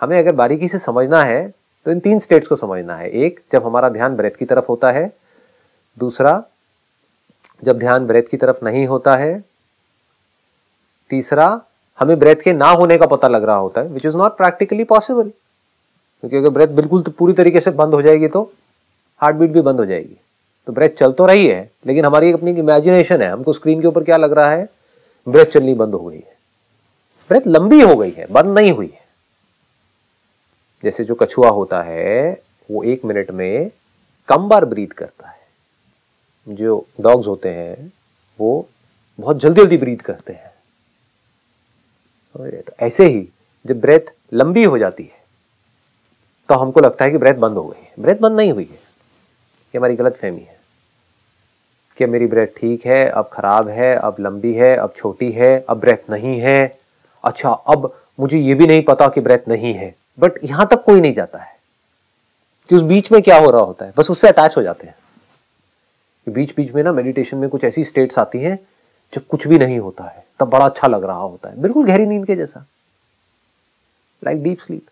हमें 0.00 0.18
अगर 0.18 0.32
बारीकी 0.32 0.68
से 0.68 0.78
समझना 0.78 1.22
है 1.24 1.48
तो 1.86 1.90
इन 1.90 2.00
तीन 2.00 2.18
स्टेट्स 2.18 2.48
को 2.48 2.56
समझना 2.56 2.96
है। 2.96 3.10
एक, 3.10 3.40
जब 3.52 3.64
हमारा 3.66 3.88
ध्यान 3.88 4.16
ब्रेथ 4.16 4.30
की 4.30 4.44
तरफ़ 4.44 4.64
होता 4.68 4.90
है। 4.90 5.12
दूसरा, 5.98 6.42
जब 7.62 7.78
ध्यान 7.78 8.06
ब्रेथ 8.06 8.22
की 8.22 8.36
तरफ़ 8.36 8.64
नहीं 8.64 8.86
होता 8.86 9.16
है। 9.16 9.44
तीसरा, 11.10 11.60
हमें 11.98 12.18
ब्रेथ 12.18 12.36
के 12.36 12.52
ना 12.52 12.68
होने 12.68 12.98
का 12.98 13.06
पता 13.06 13.28
लग 13.28 13.44
रहा 13.44 13.56
होता 13.56 13.80
है 13.80 13.88
which 13.88 14.06
is 14.06 14.16
not 14.16 14.36
practically 14.36 14.84
possible 14.84 15.28
क्योंकि 15.28 16.36
अगर 16.36 16.48
ब्रेथ 16.48 16.68
बिल्कुल 16.68 17.02
तो 17.02 17.10
पूरी 17.10 17.32
तरीके 17.32 17.60
से 17.60 17.70
बंद 17.70 17.94
हो 17.94 18.02
जाएगी 18.02 18.28
तो 18.28 18.42
हार्ट 19.20 19.36
बीट 19.36 19.50
भी 19.50 19.60
बंद 19.60 19.80
हो 19.80 19.84
जाएगी। 19.86 20.16
तो 20.68 20.72
ब्रेथ 20.72 20.90
चल 20.90 21.12
तो 21.12 21.26
रही 21.26 21.46
है, 21.46 21.70
लेकिन 21.86 22.04
हमारी 22.04 22.32
अपनी 22.32 22.50
इमेजिनेशन 22.52 23.22
है। 23.22 23.30
हमको 23.30 23.52
स्क्रीन 23.52 23.80
के 23.80 23.86
ऊपर 23.86 24.04
क्या 24.04 24.16
लग 24.16 24.32
रहा 24.32 24.50
है? 24.50 24.68
ब्रेथ 25.26 25.46
चलनी 25.46 25.74
बंद 25.74 25.94
हो 25.94 26.00
गई 26.00 26.16
है। 26.16 26.36
ब्रेथ 27.30 27.46
लंबी 27.46 27.80
हो 27.80 27.96
गई 27.96 28.10
है, 28.10 28.26
बंद 28.26 28.58
नहीं 28.58 28.72
हुई 28.72 28.86
है। 28.86 29.02
जैसे 30.84 31.04
जो 31.04 31.14
कछुआ 31.14 31.48
होता 31.50 31.82
है, 31.82 32.40
वो 32.68 32.82
एक 32.82 33.04
मिनट 33.04 33.30
में 33.30 33.70
कम 34.28 34.48
बार 34.48 34.64
ब्रीथ 34.64 34.88
करता 34.88 35.28
है। 35.28 35.42
जो 36.46 36.84
डॉग्स 37.00 37.26
होते 37.26 37.48
हैं, 37.48 37.92
वो 38.38 38.66
बहुत 39.18 39.38
जल्दी 39.38 39.60
जल्दी 39.60 39.76
ब्रीथ 39.76 39.96
करते 39.98 40.32
हैं। 40.32 40.52
तो 42.34 42.74
ऐसे 42.80 43.06
ही 43.06 43.28
जब 43.64 43.80
ब्रेथ 43.80 44.12
लंबी 44.32 44.64
हो 44.64 44.78
जाती 44.78 45.02
है 45.02 45.22
तो 46.48 46.54
हमको 46.54 46.80
लगता 46.80 47.04
है 47.04 47.10
कि 47.10 47.18
ब्रेथ 47.18 47.34
बंद 47.34 47.56
हो 47.56 47.62
गई 47.64 47.80
है। 47.80 47.92
ब्रेथ 47.98 48.16
बंद 48.16 48.36
नहीं 48.36 48.52
हुई 48.52 48.64
है, 48.64 48.74
ये 48.74 49.76
हमारी 49.76 49.96
गलत 49.96 50.16
फहमी 50.16 50.40
है। 50.40 50.53
कि 51.96 52.06
मेरी 52.06 52.26
ब्रेथ 52.26 52.46
ठीक 52.46 52.86
है, 52.86 53.08
अब 53.08 53.30
खराब 53.32 53.68
है, 53.68 53.96
अब 53.96 54.16
लंबी 54.20 54.54
है, 54.54 54.76
अब 54.76 54.92
छोटी 54.96 55.32
है, 55.32 55.64
अब 55.68 55.80
ब्रेथ 55.80 56.10
नहीं 56.10 56.40
है। 56.40 56.78
अच्छा 57.24 57.50
अब 57.50 58.00
मुझे 58.20 58.38
ये 58.38 58.54
भी 58.54 58.66
नहीं 58.66 58.82
पता 58.82 59.08
कि 59.08 59.20
ब्रेथ 59.20 59.48
नहीं 59.48 59.74
है 59.74 59.94
बट 60.20 60.32
यहाँ 60.44 60.66
तक 60.66 60.84
कोई 60.84 61.00
नहीं 61.00 61.14
जाता 61.14 61.38
है। 61.38 61.54
कि 62.68 62.76
उस 62.76 62.82
बीच 62.82 63.12
में 63.12 63.22
क्या 63.22 63.38
हो 63.38 63.50
रहा 63.50 63.60
होता 63.60 63.86
है, 63.86 63.92
बस 63.96 64.10
उससे 64.10 64.28
अटैच 64.28 64.56
हो 64.56 64.62
जाते 64.62 64.86
हैं। 64.86 64.94
कि 66.24 66.30
बीच 66.30 66.56
बीच 66.56 66.74
में 66.74 66.82
ना 66.82 66.92
मेडिटेशन 66.92 67.36
में 67.36 67.50
कुछ 67.50 67.64
ऐसी 67.64 67.84
स्टेट्स 67.84 68.18
आती 68.18 68.38
हैं, 68.38 68.58
जब 69.14 69.26
कुछ 69.26 69.46
भी 69.46 69.58
नहीं 69.58 69.78
होता 69.78 70.04
है, 70.04 70.24
तब 70.40 70.48
बड़ा 70.48 70.64
अच्छा 70.64 70.88
लग 70.88 71.04
रहा 71.04 71.16
होता 71.16 71.48
है। 71.48 71.60
बिल्कुल 71.60 71.86
गहरी 71.86 72.06
नींद 72.06 72.26
के 72.26 72.36
जैसा। 72.36 72.66
लाइक 74.24 74.42
डीप 74.42 74.58
स्लीप 74.58 74.86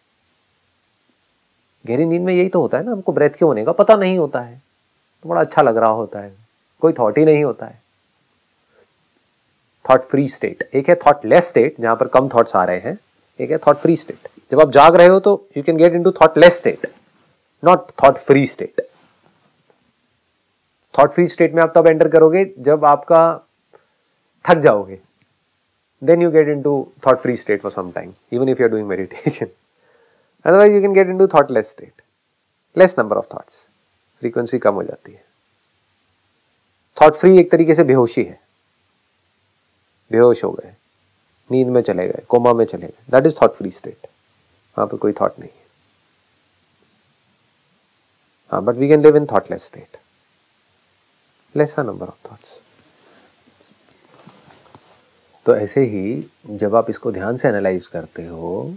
गहरी 1.87 2.05
नींद 2.05 2.23
में 2.23 2.35
यही 2.35 2.49
तो 2.49 2.61
होता 2.61 2.79
है 2.79 2.85
ना, 2.85 2.93
हमको 2.93 3.13
ब्रेथ 3.13 3.31
के 3.31 3.45
होने 3.45 3.65
का? 3.65 3.73
पता 3.73 3.97
नहीं 3.97 4.19
होता 4.19 4.41
है। 4.41 4.63
तो 5.23 5.29
बड़ा 5.29 5.41
अच्छा 5.41 5.63
लग 5.63 5.77
रहा 5.77 5.91
होता 5.91 6.19
है। 6.19 6.42
कोई 6.83 6.93
थॉट 6.93 7.19
ही 7.19 7.25
नहीं 7.25 7.45
होता 7.45 7.67
है। 7.67 7.81
थॉट 9.85 10.03
फ्री 10.11 10.29
स्टेट 10.29 10.69
एक 10.75 10.89
है 10.89 10.95
थॉट 11.07 11.25
लेस 11.25 11.49
स्टेट 11.49 11.81
जहाँ 11.81 11.97
पर 11.97 12.09
कम 12.09 12.29
थॉट्स 12.35 12.57
आ 12.57 12.65
रहे 12.65 12.79
हैं। 12.81 12.99
एक 13.41 13.51
है 13.51 13.59
थॉट 13.67 13.77
फ्री 13.77 13.97
स्टेट 13.97 14.29
जब 14.53 14.61
आप 14.61 14.71
जाग 14.73 14.97
रहे 14.97 15.07
हो 15.07 15.21
तो 15.21 15.37
you 15.57 15.63
can 15.63 15.77
get 15.77 15.93
in 15.93 16.03
to 16.03 16.13
thoughtless 16.39 16.59
state 16.59 16.87
not 17.63 17.91
thought 18.03 18.19
free 18.27 18.47
state 18.47 18.87
thought 20.95 21.13
free 21.13 21.29
state 21.29 21.55
में 21.55 21.63
आप 21.63 21.73
तब 21.77 21.87
एंटर 21.87 22.09
करोगे 22.09 22.45
जब 22.59 22.85
आपका 22.85 23.23
थक 24.45 24.59
जाओगे। 24.59 25.01
Then 26.03 26.23
you 26.23 26.29
get 26.35 26.49
into 26.53 26.71
thought 27.05 27.21
free 27.25 27.35
state 27.41 27.61
for 27.65 27.71
some 27.73 27.91
even 28.33 28.49
if 28.49 28.59
if 28.59 28.61
you're 28.61 28.71
doing 28.71 28.87
meditation. 28.93 29.49
Otherwise 30.45 30.75
you 30.75 30.81
can 30.83 30.93
get 30.93 31.09
in 31.09 31.19
to 31.19 31.27
thoughtless 31.27 31.69
state 31.71 32.03
less 32.77 32.95
number 32.99 33.17
of 33.17 33.27
thoughts 33.35 33.67
frequency 34.23 34.59
कम 34.59 34.75
हो 34.75 34.83
जाती 34.83 35.13
है। 35.13 35.25
थॉट 37.03 37.15
फ्री 37.17 37.39
एक 37.39 37.51
तरीके 37.51 37.75
से 37.75 37.85
बेहोशी 37.85 38.23
है। 38.23 38.39
बेहोश 40.11 40.43
हो 40.45 40.51
गए। 40.53 40.73
नींद 41.51 41.69
में 41.69 41.81
चले 41.83 42.07
गए, 42.09 42.23
कोमा 42.29 42.53
में 42.53 42.65
चले 42.65 42.87
गए। 42.87 43.11
That 43.11 43.27
is 43.27 43.35
thought 43.43 43.55
free 43.55 43.71
state 43.71 44.07
वहाँ 44.77 44.87
पर 44.87 44.97
कोई 44.97 45.13
थॉट 45.13 45.39
नहीं 45.39 45.51
है। 45.51 45.61
हाँ 48.53 48.63
but 48.65 48.77
we 48.77 48.89
can 48.89 49.03
live 49.03 49.17
in 49.17 49.27
thoughtless 49.27 49.65
state 49.65 49.97
lesser 51.55 51.85
number 51.85 52.07
of 52.07 52.31
thoughts 52.31 52.59
तो 55.47 55.57
ऐसे 55.57 55.85
ही 55.87 56.31
जब 56.49 56.75
आप 56.77 56.91
इसको 56.91 57.13
ध्यान 57.13 57.37
से 57.37 57.49
एनालाइज 57.49 57.87
करते 57.87 58.27
हो, 58.27 58.75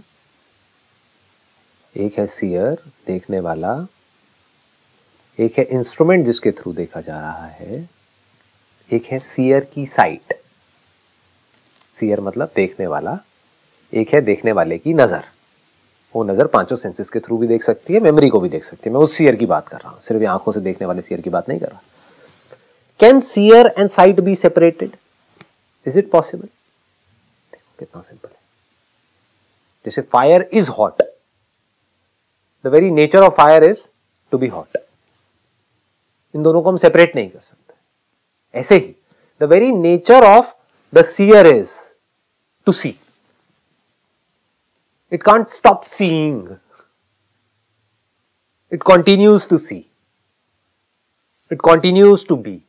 एक 1.94 2.18
है 2.18 2.26
सियर 2.26 2.82
देखने 3.06 3.40
वाला, 3.40 3.74
एक 5.38 5.58
है 5.58 5.64
इंस्ट्रूमेंट 5.64 6.24
जिसके 6.26 6.50
थ्रू 6.52 6.72
देखा 6.72 7.00
जा 7.00 7.20
रहा 7.20 7.46
है 7.46 7.95
एक 8.90 9.06
है 9.10 9.18
सियर 9.18 9.64
की 9.74 9.84
साइट 9.86 10.34
सियर 11.94 12.20
मतलब 12.20 12.50
देखने 12.56 12.86
वाला. 12.86 13.18
एक 13.92 14.12
है 14.14 14.20
देखने 14.20 14.52
वाले 14.52 14.78
की 14.78 14.94
नज़र. 14.94 15.24
वो 16.14 16.22
नज़र 16.24 16.46
पाँचों 16.46 16.76
सेंसेस 16.76 17.10
के 17.10 17.20
थ्रू 17.20 17.38
भी 17.38 17.46
देख 17.46 17.62
सकती 17.62 17.94
है 17.94 18.00
मेमोरी 18.00 18.28
को 18.28 18.40
भी 18.40 18.48
देख 18.48 18.64
सकती 18.64 18.88
है. 18.88 18.94
मैं 18.94 19.02
उस 19.02 19.12
सियर 19.16 19.36
की 19.36 19.46
बात 19.46 19.68
कर 19.68 19.78
रहा 19.78 19.90
हूँ. 19.90 20.00
सिर्फ़ 20.00 20.24
आँखों 20.24 20.52
से 20.52 20.60
देखने 20.60 20.86
वाले 20.86 21.02
सियर 21.02 21.20
की 21.20 21.30
बात 21.30 21.48
नहीं 21.48 21.60
कर 21.60 21.68
रहा 21.68 21.80
can 23.00 23.20
seer 23.20 23.66
and 23.78 23.88
sight 23.90 24.20
be 24.20 24.34
separated 24.34 24.96
is 25.86 25.98
it 25.98 26.10
possible 26.10 26.48
कितना 27.78 28.02
सिंपल 28.02 28.28
है. 28.28 28.38
जैसे 29.84 30.02
fire 30.02 30.48
is 30.52 30.70
hot 30.78 31.02
the 32.64 32.66
very 32.66 32.90
nature 32.90 33.22
of 33.22 33.34
fire 33.36 33.64
is 33.64 33.86
to 34.32 34.38
be 34.38 34.46
hot 34.48 34.78
इन 36.34 36.42
दोनों 36.42 36.62
को 36.62 36.70
हम 36.70 36.76
सेपरेट 36.76 37.16
नहीं 37.16 37.28
कर 37.30 37.40
सकते. 37.40 37.65
ऐसे 38.56 38.76
ही 38.76 38.94
the 39.40 39.48
very 39.50 39.70
nature 39.72 40.24
of 40.24 40.52
the 40.92 41.02
seer 41.04 41.46
is 41.46 41.70
to 42.66 42.72
see 42.72 42.94
it 45.12 45.22
can't 45.22 45.48
stop 45.48 45.82
seeing 45.86 46.56
it 48.72 48.82
continues 48.86 49.48
to 49.48 49.56
see 49.58 49.76
it 51.50 51.60
continues 51.64 52.26
to 52.28 52.36
be 52.36 52.60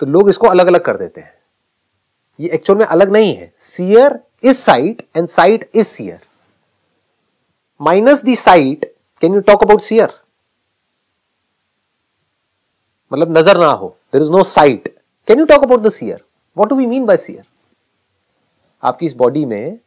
तो 0.00 0.06
लोग 0.06 0.28
इसको 0.30 0.46
अलग 0.46 0.66
अलग 0.66 0.84
कर 0.84 0.96
देते 0.96 1.20
हैं। 1.20 1.34
ये 2.38 2.48
एक्चुअल 2.50 2.78
में 2.78 2.84
अलग 2.86 3.10
नहीं 3.12 3.34
है। 3.36 3.52
Seer 3.58 4.18
is 4.42 4.56
sight 4.58 5.02
and 5.16 5.26
sight 5.28 5.70
is 5.74 5.86
seer 5.86 6.20
minus 7.80 8.22
the 8.24 8.36
sight 8.36 8.84
can 9.22 9.34
you 9.34 9.40
talk 9.40 9.62
about 9.62 9.80
seer 9.80 10.14
मतलब 13.12 13.38
नज़र 13.38 13.58
ना 13.58 13.70
हो 13.70 13.96
there 14.12 14.22
is 14.22 14.30
no 14.30 14.42
sight 14.42 14.88
can 15.28 15.38
you 15.38 15.44
talk 15.46 15.62
about 15.64 15.80
the 15.80 15.90
seer 15.90 16.24
what 16.56 16.68
do 16.68 16.76
we 16.76 16.86
mean 16.86 17.06
by 17.06 17.16
seer 17.16 17.44
आपकी 18.82 19.06
इस 19.06 19.14
body 19.16 19.44
में 19.44 19.78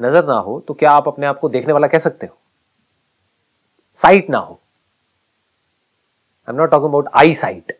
नज़र 0.00 0.26
ना 0.26 0.38
हो 0.38 0.58
तो 0.68 0.74
क्या 0.74 0.90
आप 0.90 1.08
अपने 1.08 1.26
आप 1.26 1.38
को 1.40 1.48
देखने 1.48 1.72
वाला 1.72 1.86
कह 1.86 1.98
सकते 1.98 2.26
हो? 2.26 2.36
साइट 3.94 4.30
ना 4.30 4.38
हो. 4.38 4.60
I 6.48 6.52
am 6.52 6.60
not 6.60 6.70
talking 6.70 6.88
about 6.88 7.08
eye 7.14 7.34
sight 7.34 7.72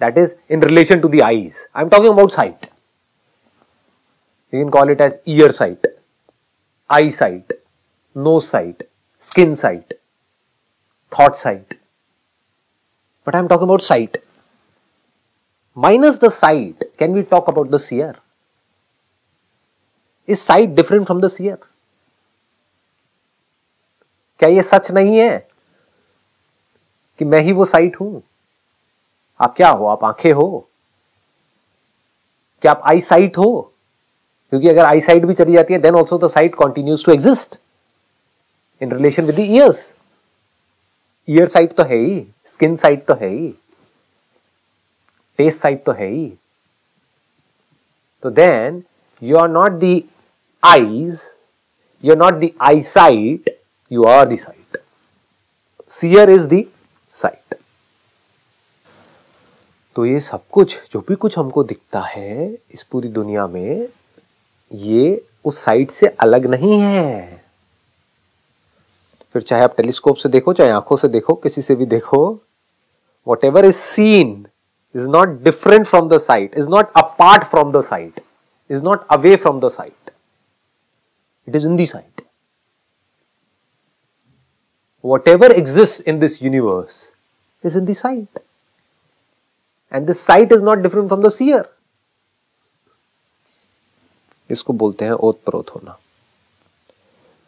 that 0.00 0.18
is 0.18 0.34
in 0.50 0.62
relation 0.62 1.00
to 1.00 1.08
the 1.08 1.20
eyes 1.24 1.66
I 1.76 1.82
am 1.82 1.88
talking 1.88 2.12
about 2.12 2.30
sight 2.30 2.66
you 4.54 4.60
can 4.60 4.70
call 4.70 4.90
it 4.90 5.00
as 5.00 5.18
ear 5.28 5.50
sight, 5.56 5.86
eye 6.90 7.10
sight, 7.16 7.52
nose 8.16 8.46
sight, 8.48 8.82
skin 9.22 9.54
sight, 9.54 9.94
thought 11.12 11.38
sight. 11.38 11.74
But 13.26 13.34
I 13.34 13.38
am 13.38 13.48
talking 13.48 13.64
about 13.64 13.82
sight. 13.82 14.16
Minus 15.76 16.18
the 16.18 16.30
sight, 16.30 16.82
can 16.98 17.12
we 17.12 17.22
talk 17.22 17.48
about 17.48 17.70
the 17.70 17.78
seer? 17.78 18.16
Is 20.28 20.40
sight 20.40 20.74
different 20.74 21.06
from 21.06 21.20
the 21.20 21.28
seer? 21.28 21.58
क्या 24.38 24.48
ये 24.48 24.62
सच 24.62 24.90
नहीं 24.90 25.18
है 25.18 25.38
कि 27.18 27.24
मैं 27.24 27.40
ही 27.42 27.52
वो 27.52 27.64
site 27.64 27.96
हूँ 28.00 28.22
आप 29.40 29.54
क्या 29.56 29.68
हो 29.68 29.86
आप 29.86 30.04
आँखें 30.04 30.32
हो 30.32 30.46
क्या 32.62 32.72
आप 32.72 32.82
आई 32.90 33.00
साइट 33.00 33.38
हो 33.38 33.50
क्योंकि 34.50 34.68
अगर 34.68 34.84
आई 34.84 35.00
साइट 35.00 35.24
भी 35.26 35.34
चली 35.34 35.52
जाती 35.52 35.74
है 35.74 35.78
then 35.80 35.94
also 35.94 36.18
the 36.18 36.30
sight 36.30 36.54
continues 36.62 37.04
to 37.04 37.12
exist 37.12 37.58
in 38.80 38.92
relation 38.92 39.24
with 39.24 39.36
the 39.36 39.40
ears 39.40 39.82
ear 41.28 41.46
sight 41.48 41.72
तो 41.72 41.82
है 41.82 41.96
ही 41.96 42.24
स्किन 42.46 42.74
साइट 42.74 43.04
तो 43.06 43.14
है 43.14 43.28
ही 43.28 43.48
टेस्ट 45.38 45.60
साइट 45.60 45.84
तो 45.84 45.92
है 45.92 46.08
ही. 46.08 46.32
तो 48.22 48.30
then 48.30 48.82
you 49.22 49.36
are 49.36 49.48
not 49.48 49.72
the 49.84 50.00
eyes 50.62 51.20
you 52.04 52.12
are 52.12 52.18
not 52.18 52.34
the 52.34 52.50
eye 52.62 52.82
sight 52.82 53.56
you 53.90 54.04
are 54.04 54.28
the 54.28 54.38
sight 54.38 54.82
seer 55.90 56.30
is 56.30 56.48
the 56.48 56.64
sight 57.14 57.54
तो 59.96 60.04
ये 60.06 60.20
सब 60.20 60.42
कुछ, 60.52 60.76
जो 60.92 61.00
भी 61.08 61.14
कुछ 61.14 61.36
हमको 61.38 61.62
दिखता 61.64 62.00
है 62.00 62.46
इस 62.72 62.82
पूरी 62.82 63.08
दुनिया 63.08 63.46
में, 63.46 63.88
ये 64.72 65.24
उस 65.44 65.58
साइट 65.64 65.90
से 65.90 66.06
अलग 66.06 66.46
नहीं 66.46 66.78
है. 66.80 67.41
फिर 69.32 69.42
चाहे 69.42 69.62
आप 69.62 69.76
टेलीस्कोप 69.76 70.16
से 70.16 70.28
देखो, 70.28 70.52
चाहे 70.52 70.70
आँखों 70.70 70.96
से 70.96 71.08
देखो, 71.08 71.34
किसी 71.34 71.62
से 71.62 71.74
भी 71.74 71.86
देखो 71.86 72.22
whatever 73.44 73.64
is 73.64 73.76
seen 73.76 74.46
is 74.94 75.08
not 75.08 75.42
different 75.42 75.86
from 75.86 76.08
the 76.08 76.18
sight 76.18 76.54
is 76.58 76.68
not 76.70 76.92
apart 76.96 77.44
from 77.44 77.72
the 77.72 77.80
sight 77.80 78.20
is 78.70 78.82
not 78.82 79.06
away 79.10 79.36
from 79.36 79.60
the 79.60 79.68
sight 79.68 80.10
it 81.48 81.56
is 81.56 81.66
in 81.66 81.76
the 81.76 81.86
sight 81.86 82.22
whatever 85.04 85.46
exists 85.52 86.00
in 86.00 86.18
this 86.20 86.40
universe 86.40 87.10
is 87.64 87.76
in 87.76 87.86
the 87.86 87.94
sight. 87.94 88.38
And 89.92 90.06
this 90.06 90.20
sight 90.20 90.52
is 90.52 90.62
not 90.62 90.82
different 90.82 91.08
from 91.08 91.22
the 91.22 91.30
seer. 91.30 91.64
इसको 94.50 94.72
बोलते 94.72 95.04
हैं 95.04 95.12
ओत 95.12 95.40
प्रोत 95.46 95.70
होना 95.70 95.98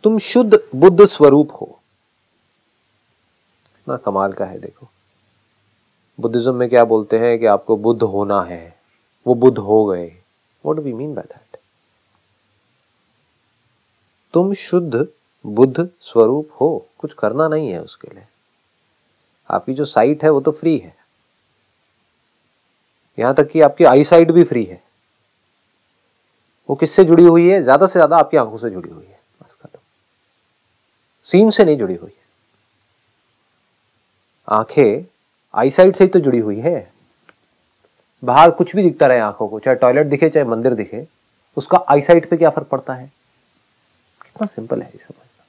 तुम 0.04 0.18
शुद्ध 0.18 0.58
बुद्ध 0.74 1.04
स्वरूप 1.04 1.52
हो। 1.52 1.78
ना 3.86 3.96
कमाल 3.96 4.32
का 4.32 4.44
है, 4.44 4.58
देखो। 4.58 4.88
बुद्धिज्म 6.18 6.54
में 6.54 6.68
क्या 6.68 6.84
बोलते 6.84 7.18
हैं 7.18 7.38
कि 7.38 7.46
आपको 7.46 7.76
बुद्ध 7.76 8.02
होना 8.02 8.42
है, 8.42 8.74
वो 9.26 9.34
बुद्ध 9.34 9.58
हो 9.58 9.84
गए। 9.84 10.06
What 10.64 10.78
we 10.78 10.92
mean 10.92 11.14
by 11.14 11.24
that 11.24 11.58
तुम 14.34 14.52
शुद्ध 14.54 15.06
बुद्ध 15.44 15.88
स्वरूप 16.02 16.50
हो, 16.60 16.86
कुछ 16.98 17.12
करना 17.14 17.48
नहीं 17.48 17.70
है 17.70 17.80
उसके 17.82 18.14
लिए। 18.14 18.26
आपकी 19.50 19.74
जो 19.74 19.84
साइट 19.84 20.24
है 20.24 20.30
वो 20.30 20.40
तो 20.40 20.50
फ्री 20.52 20.76
है। 20.78 20.94
यहाँ 23.18 23.34
तक 23.34 23.50
कि 23.50 23.60
आपकी 23.60 23.84
आई 23.84 24.04
साइट 24.04 24.30
भी 24.30 24.44
फ्री 24.44 24.64
है। 24.64 24.82
वो 26.68 26.76
किससे 26.76 27.04
जुड़ी 27.04 27.24
हुई 27.24 27.48
है? 27.48 27.62
ज़्यादा 27.62 27.86
से 27.86 27.92
ज़्यादा 27.92 28.16
आपकी 28.16 28.36
आँखों 28.36 28.58
से 28.58 28.70
जुड़ी 28.70 28.90
हुई 28.90 29.04
है। 29.04 29.13
सीन 31.24 31.50
से 31.50 31.64
नहीं 31.64 31.76
जुड़ी 31.76 31.94
हुई 31.94 32.10
है। 32.10 32.24
आँखें 34.48 35.04
आईसाइट 35.54 35.96
से 35.96 36.04
ही 36.04 36.08
तो 36.08 36.20
जुड़ी 36.20 36.38
हुई 36.38 36.60
है। 36.60 36.92
बाहर 38.24 38.50
कुछ 38.50 38.76
भी 38.76 38.82
दिखता 38.82 39.06
रहे 39.06 39.18
आँखों 39.18 39.48
को, 39.48 39.58
चाहे 39.58 39.74
टॉयलेट 39.74 40.06
दिखे, 40.06 40.30
चाहे 40.30 40.46
मंदिर 40.46 40.74
दिखे, 40.74 41.08
उसका 41.56 41.78
आईसाइट 41.88 42.30
पे 42.30 42.37
क्या 42.37 42.50
फ़र्क 42.50 42.66
पड़ता 42.66 42.94
है? 42.94 43.06
कितना 44.22 44.46
सिंपल 44.46 44.82
है 44.82 44.88
ये 44.88 44.98
समझना 44.98 45.44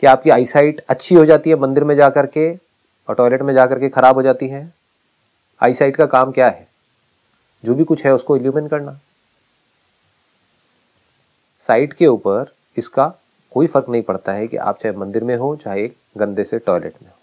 कि 0.00 0.06
आपकी 0.06 0.30
आईसाइट 0.30 0.84
अच्छी 0.88 1.14
हो 1.14 1.24
जाती 1.24 1.50
है 1.50 1.56
मंदिर 1.56 1.84
में 1.84 1.96
जाकर 1.96 2.26
के 2.26 2.54
और 3.08 3.14
टॉयलेट 3.14 3.42
में 3.42 3.54
जाकर 3.54 3.78
के 3.78 3.88
खराब 3.88 4.14
हो 4.14 4.22
जाती 4.22 4.48
है। 4.48 4.74
आईसाइट 5.62 5.96
का 5.96 6.06
काम 6.06 6.32
क्या 6.32 6.48
है? 6.48 6.68
जो 7.64 7.74
भी 7.74 7.84
कुछ 7.84 8.04
है 8.04 8.14
उसको 8.14 8.36
इल्यूमिन 8.36 8.68
करना। 8.68 9.00
साइट 11.60 11.92
के 11.92 12.06
ऊपर 12.06 12.54
इसका 12.76 13.14
कोई 13.54 13.66
फ़र्क 13.66 13.88
नहीं 13.88 14.02
पड़ता 14.02 14.32
है 14.32 14.48
कि 14.48 14.56
आप 14.56 14.78
चाहे 14.78 14.96
मंदिर 14.96 15.24
में 15.24 15.36
हो, 15.36 15.56
चाहे 15.56 15.84
एक 15.84 15.96
गंदे 16.16 16.44
से 16.44 16.58
टॉयलेट 16.58 16.94
में 17.02 17.10
हो। 17.10 17.16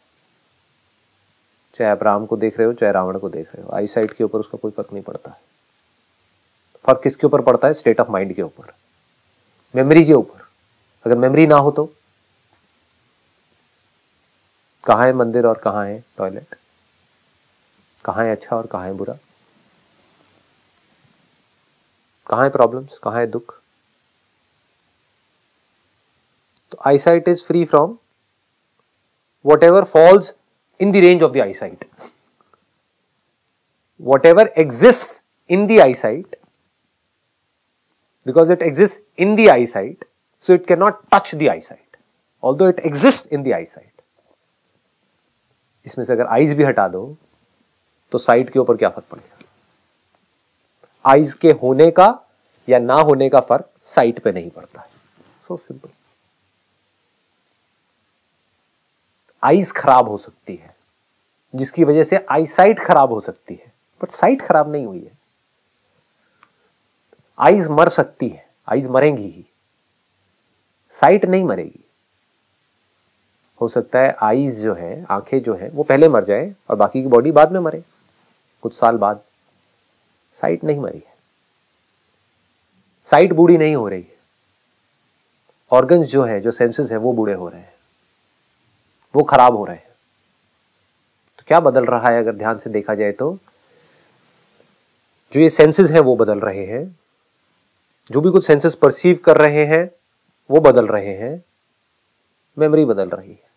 चाहे 1.76 1.92
आप 1.92 2.04
राम 2.04 2.26
को 2.26 2.38
देख 2.38 2.58
रहे 2.58 2.68
हो, 2.68 2.74
चाहे 2.74 2.92
रावण 2.92 3.18
को 3.18 3.30
देख 3.30 3.56
रहे 3.56 3.66
हो 3.66 3.72
आई 3.72 3.88
साइट 3.88 4.12
के 4.12 4.24
ऊपर 4.24 4.40
उसका 4.40 4.58
कोई 4.58 4.72
फ़र्क 4.72 4.94
नहीं 4.94 5.04
पड़ता 5.04 5.32
है। 5.32 5.38
फ़र्क 6.86 7.02
किसके 7.04 7.28
ऊपर 7.28 7.42
पड़ता 7.42 7.68
है? 7.68 7.74
स्टेट 7.74 8.00
ऑफ़ 8.00 8.10
माइंड 8.10 8.34
के 8.34 8.42
ऊपर। 8.42 8.74
मेमोरी 9.76 10.06
के 10.06 10.14
ऊपर। 10.14 10.48
अगर 11.06 11.18
मेमोरी 11.18 11.48
ना 11.48 11.56
हो 11.56 11.72
तो? 11.72 11.94
कहाँ 14.86 15.06
है 15.06 15.14
मंदिर 15.14 15.46
और 15.46 15.58
कहाँ 15.58 15.86
है 15.86 16.04
टॉयलेट 16.18 16.56
कहाँ 18.06 18.26
है 18.26 18.32
अच्छा 18.32 18.56
और 18.56 18.68
कहाँ 18.68 18.86
है 18.86 18.94
बुरा? 18.94 19.18
कहाँ 22.28 22.44
है 22.44 22.50
प्रॉब्लम्स 22.50 22.98
कहाँ 22.98 23.20
है 23.20 23.28
दुख? 23.28 23.61
Eyesight 26.86 27.28
is 27.28 27.42
free 27.44 27.66
from 27.66 28.00
whatever 29.42 29.86
falls 29.86 30.34
in 30.80 30.92
the 30.92 31.02
range 31.02 31.22
of 31.22 31.34
the 31.34 31.42
eyesight. 31.42 31.86
Whatever 33.98 34.50
exists 34.56 35.22
in 35.48 35.68
the 35.68 35.82
eyesight, 35.82 36.36
because 38.26 38.50
it 38.50 38.62
exists 38.62 39.02
in 39.18 39.36
the 39.36 39.50
eyesight, 39.50 40.06
so 40.40 40.54
it 40.54 40.66
cannot 40.66 41.10
touch 41.12 41.32
the 41.32 41.50
eyesight, 41.50 41.98
although 42.44 42.68
it 42.68 42.80
exists 42.84 43.26
in 43.28 43.44
the 43.44 43.54
eyesight. 43.54 43.88
इसमें 45.86 46.04
से 46.06 46.14
अगर 46.14 46.26
eyes 46.26 46.54
भी 46.54 46.64
हटा 46.64 46.88
दो 46.88 47.04
तो 48.12 48.18
site 48.18 48.50
के 48.50 48.60
ऊपर 48.60 48.78
क्या 48.78 48.90
फ़र्क 48.90 49.06
पड़ेगा 49.12 49.46
आईज 51.12 51.34
के 51.42 51.52
होने 51.62 51.90
का 51.92 52.08
या 52.70 52.80
ना 52.80 52.96
होने 53.10 53.30
का 53.30 53.40
फ़र्क 53.40 53.70
साइट 53.94 54.20
पे 54.24 54.32
नहीं 54.32 54.50
पड़ता 54.50 54.82
है 54.82 54.88
सो 55.48 55.58
सिंपल 55.58 55.90
आईज 59.44 59.72
खराब 59.72 60.10
हो 60.10 60.18
सकती 60.18 60.56
है, 60.56 60.76
जिसकी 61.56 61.84
वजह 61.84 62.04
से 62.04 62.26
आई 62.30 62.46
साइट 62.46 62.80
खराब 62.80 63.12
हो 63.12 63.20
सकती 63.20 63.56
है, 63.56 63.74
बट 64.04 64.10
साइट 64.10 64.42
खराब 64.42 64.72
नहीं 64.72 64.86
हुई 64.86 65.04
है। 65.04 65.18
आईज 67.40 67.68
मर 67.68 67.90
सकती 67.90 68.30
है 68.30 68.50
आईज 68.68 68.88
मरेंगी 68.88 69.28
ही। 69.28 69.46
साइट 70.90 71.26
नहीं 71.26 71.44
मरेगी। 71.44 71.86
हो 73.62 73.68
सकता 73.68 74.00
है 74.00 74.16
आईज 74.22 74.60
जो 74.60 74.74
है, 74.74 75.06
आँखें 75.10 75.44
जो 75.44 75.56
है, 75.56 75.70
वो 75.70 75.84
पहले 75.84 76.10
मर 76.10 76.24
जाए 76.24 76.56
और 76.70 76.76
बाकी 76.76 77.02
की 77.02 77.08
बॉडी 77.08 77.32
बाद 77.32 77.52
में 77.52 77.60
मरे। 77.60 77.84
कुछ 78.62 78.74
साल 78.74 78.98
बाद 78.98 79.22
साइट 80.34 80.64
नहीं 80.64 80.80
मरी 80.80 80.98
है। 80.98 81.16
साइट 83.04 83.34
बूढ़ी 83.34 83.58
नहीं 83.58 83.76
हो 83.76 83.88
रही 83.88 84.02
है। 84.02 84.18
ऑर्गन्स 85.72 86.08
जो 86.08 86.24
है, 86.24 86.42
जो 86.42 86.52
सेंसेस 86.52 86.92
है, 86.92 86.98
वो 86.98 87.14
बूढ़े 87.14 87.34
हो 87.34 87.50
रहे 87.50 87.62
हैं। 87.62 87.71
वो 89.16 89.24
खराब 89.24 89.56
हो 89.56 89.66
रहे 89.66 89.76
हैं। 89.76 89.90
तो 91.38 91.44
क्या 91.48 91.60
बदल 91.60 91.86
रहा 91.86 92.10
है 92.10 92.20
अगर 92.20 92.32
ध्यान 92.32 92.58
से 92.58 92.70
देखा 92.70 92.96
जाए 92.96 93.12
तो? 93.12 93.38
जो 95.34 95.40
ये 95.40 95.50
सेंसेस 95.50 95.92
हैं 95.92 96.00
वो 96.00 96.16
बदल 96.16 96.40
रहे 96.40 96.66
हैं। 96.66 97.00
जो 98.12 98.22
भी 98.22 98.30
कुछ 98.30 98.48
सेंसेस 98.48 98.76
परसीव 98.76 99.20
कर 99.26 99.38
रहे 99.38 99.66
हैं, 99.66 99.92
वो 100.52 100.60
बदल 100.60 100.88
रहे 100.88 101.14
हैं। 101.18 101.44
मेमोरी 102.60 102.86
बदल 102.86 103.10
रही 103.10 103.32
है। 103.32 103.52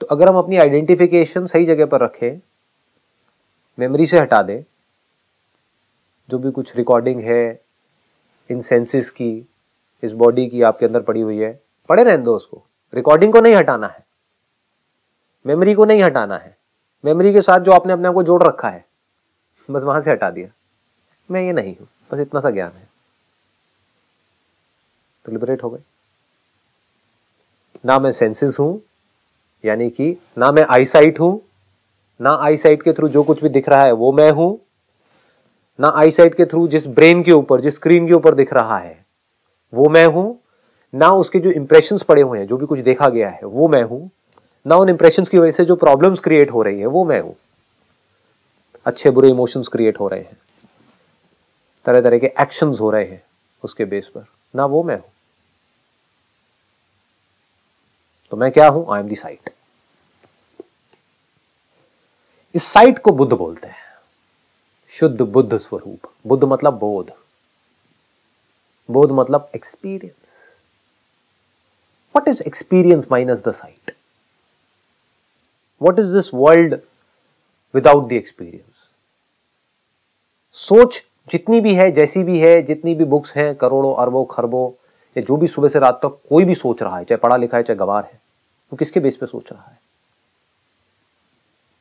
तो 0.00 0.06
अगर 0.06 0.28
हम 0.28 0.36
अपनी 0.36 0.56
आइडेंटिफिकेशन 0.56 1.46
सही 1.46 1.64
जगह 1.64 1.86
पर 1.86 2.00
रखें 2.00 2.40
मेमोरी 3.78 4.06
से 4.06 4.18
हटा 4.18 4.42
दें, 4.42 4.62
जो 6.30 6.38
भी 6.38 6.50
कुछ 6.50 6.76
रिकॉर्डिंग 6.76 7.24
है, 7.24 7.62
इन 8.50 8.60
सेंसेस 8.60 9.10
की, 9.10 9.48
इस 10.02 10.12
बॉडी 10.12 10.48
की 10.48 10.62
आपके 10.62 10.86
अंदर 10.86 11.00
पड़ी 11.00 11.20
हुई 11.20 11.38
है 11.38 11.62
पड़े 11.88 12.04
रहने 12.04 12.16
दो 12.16 12.36
उसको। 12.36 12.62
रिकॉर्डिंग 12.94 13.32
को 13.32 13.40
नहीं 13.40 13.54
हटाना 13.54 13.86
है। 13.86 14.01
मेमोरी 15.46 15.74
को 15.74 15.84
नहीं 15.84 16.02
हटाना 16.02 16.36
है। 16.36 16.56
मेमोरी 17.04 17.32
के 17.32 17.42
साथ 17.42 17.60
जो 17.60 17.72
आपने 17.72 17.92
अपने 17.92 18.08
आप 18.08 18.14
को 18.14 18.22
जोड़ 18.22 18.42
रखा 18.42 18.68
है, 18.68 18.84
बस 19.68 19.82
वहाँ 19.82 20.00
से 20.00 20.10
हटा 20.10 20.30
दिया। 20.30 20.48
मैं 21.28 21.42
ये 21.42 21.52
नहीं 21.52 21.74
हूँ, 21.76 21.86
बस 22.10 22.20
इतना 22.20 22.40
सा 22.40 22.50
ज्ञान 22.50 22.70
है। 22.70 22.88
तो 25.24 25.32
लिबरेट 25.32 25.62
हो 25.62 25.70
गए। 25.70 25.80
ना 27.86 27.98
मैं 27.98 28.12
सेंसेस 28.12 28.56
हूँ, 28.60 28.80
यानी 29.64 29.88
कि 29.90 30.16
ना 30.38 30.50
मैं 30.52 30.66
आईसाइट 30.70 31.20
हूँ, 31.20 31.40
ना 32.20 32.34
आईसाइट 32.42 32.82
के 32.82 32.92
थ्रू 32.92 33.08
जो 33.08 33.22
कुछ 33.22 33.42
भी 33.42 33.48
दिख 33.48 33.68
रहा 33.68 33.84
है 33.84 33.92
वो 33.92 34.12
मैं 34.12 34.30
हूँ, 34.30 34.58
ना 35.78 35.88
आईसाइट 35.96 36.34
के 36.34 36.44
थ्रू 36.44 36.66
जिस 36.68 36.86
ब्रेन 36.88 37.22
के 37.22 37.32
ऊपर, 37.32 37.60
जिस 37.60 37.74
स्क्रीन 37.74 38.06
के 38.08 38.14
ऊपर 38.14 38.34
दिख 38.34 38.52
रहा 38.52 38.78
है 38.78 39.00
वो 39.72 39.88
मैं 39.88 40.06
हूँ, 40.06 40.38
ना 40.94 41.10
उसके 41.12 41.38
जो 41.38 41.50
इंप्रेशन 41.50 41.98
पड़े 42.08 42.22
हुए 42.22 42.38
हैं, 42.38 42.46
जो 42.46 42.56
भी 42.56 42.66
कुछ 42.66 42.78
देखा 42.80 43.08
गया 43.08 43.28
है 43.30 43.44
वो 43.44 43.68
मैं 43.68 43.82
हूँ। 43.82 44.10
ना 44.66 44.76
उन 44.76 44.88
इंप्रेशन 44.88 45.24
की 45.24 45.38
वजह 45.38 45.50
से 45.50 45.64
जो 45.64 45.76
प्रॉब्लम्स 45.76 46.20
क्रिएट 46.20 46.50
हो 46.50 46.62
रही 46.62 46.80
है, 46.80 46.86
वो 46.86 47.04
मैं 47.04 47.20
हूँ। 47.20 47.36
अच्छे 48.86 49.10
बुरे 49.10 49.28
इमोशंस 49.28 49.68
क्रिएट 49.68 50.00
हो 50.00 50.08
रहे 50.08 50.20
हैं। 50.20 50.38
तरह 51.84 52.00
तरह 52.00 52.18
के 52.18 52.26
एक्शंस 52.40 52.80
हो 52.80 52.90
रहे 52.90 53.04
हैं 53.04 53.22
उसके 53.64 53.84
बेस 53.84 54.08
पर। 54.08 54.24
ना 54.54 54.64
वो 54.66 54.82
मैं 54.82 54.96
हूँ। 54.96 55.10
तो 58.30 58.36
मैं 58.36 58.50
क्या 58.52 58.68
हूँ? 58.68 58.86
आई 58.94 59.00
एम 59.00 59.08
दी 59.08 59.14
साइट 59.14 59.50
इस 62.54 62.64
साइट 62.64 62.98
को 62.98 63.12
बुद्ध 63.12 63.32
बोलते 63.32 63.66
हैं। 63.66 63.80
शुद्ध 64.92 65.20
बुद्ध 65.22 65.58
स्वरूप। 65.58 66.12
बुद्ध 66.26 66.44
मतलब 66.44 66.78
बोध। 66.78 67.12
बोध 68.88 69.10
मतलब 69.10 69.50
experience 69.54 70.14
what 72.14 72.28
is 72.28 72.42
experience 72.42 73.06
minus 73.10 73.42
the 73.44 73.52
sight 73.52 73.94
what 75.82 75.98
is 75.98 76.06
this 76.06 76.34
world 76.34 76.80
without 77.74 78.08
the 78.08 78.12
experience 78.12 78.88
सोच 80.52 81.04
जितनी 81.30 81.60
भी 81.60 81.74
है, 81.74 81.90
जैसी 81.92 82.22
भी 82.22 82.38
है, 82.38 82.62
जितनी 82.62 82.94
भी 82.94 83.04
बुक्स 83.04 83.36
हैं, 83.36 83.54
करोड़ों, 83.54 83.94
अरबों, 83.94 84.24
खरबों, 84.24 84.70
या 85.16 85.22
जो 85.22 85.36
भी 85.36 85.46
सुबह 85.46 85.68
से 85.68 85.78
रात 85.78 85.94
तक 85.94 86.18
कोई 86.28 86.44
भी 86.44 86.54
सोच 86.54 86.82
रहा 86.82 86.98
है, 86.98 87.04
चाहे 87.04 87.16
पढ़ा 87.16 87.36
लिखा 87.36 87.56
है, 87.56 87.62
चाहे 87.62 87.76
गवार 87.76 88.04
है, 88.04 88.20
वो 88.72 88.76
किसके 88.76 89.00
बेस 89.00 89.16
पे 89.16 89.26
सोच 89.26 89.52
रहा 89.52 89.70
है? 89.70 89.80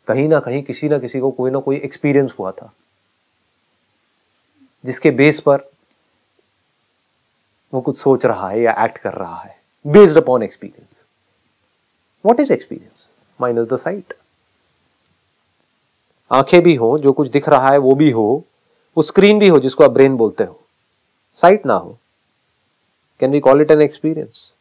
कहीं 0.07 0.27
ना 0.29 0.39
कहीं 0.39 0.63
किसी 0.63 0.89
ना 0.89 0.99
किसी 0.99 1.19
को 1.19 1.31
कोई 1.31 1.51
ना 1.51 1.59
कोई 1.59 1.77
एक्सपीरियंस 1.77 2.33
हुआ 2.39 2.51
था, 2.51 2.73
जिसके 4.85 5.11
बेस 5.11 5.39
पर 5.39 5.71
वो 7.73 7.81
कुछ 7.81 7.97
सोच 7.97 8.25
रहा 8.25 8.49
है 8.49 8.61
या 8.61 8.85
एक्ट 8.85 8.97
कर 8.97 9.13
रहा 9.13 9.37
है 9.37 9.61
based 9.87 10.17
upon 10.17 10.43
experience 10.43 11.05
what 12.25 12.39
is 12.39 12.53
experience 12.53 13.00
minus 13.41 13.67
the 13.67 13.77
sight 13.77 14.13
आँखें 16.31 16.61
भी 16.63 16.75
हो, 16.75 16.97
जो 16.99 17.11
कुछ 17.11 17.27
दिख 17.27 17.49
रहा 17.49 17.71
है, 17.71 17.77
वो 17.77 17.95
भी 17.95 18.09
हो, 18.11 18.43
वो 18.97 19.03
स्क्रीन 19.03 19.39
भी 19.39 19.47
हो, 19.47 19.59
जिसको 19.59 19.83
आप 19.83 19.91
ब्रेन 19.91 20.15
बोलते 20.17 20.43
हो। 20.43 20.59
साइट 21.39 21.65
ना 21.65 21.73
हो। 21.73 21.97
Can 23.21 23.31
we 23.31 23.39
call 23.39 23.61
it 23.61 23.71
an 23.71 23.81
experience 23.81 24.51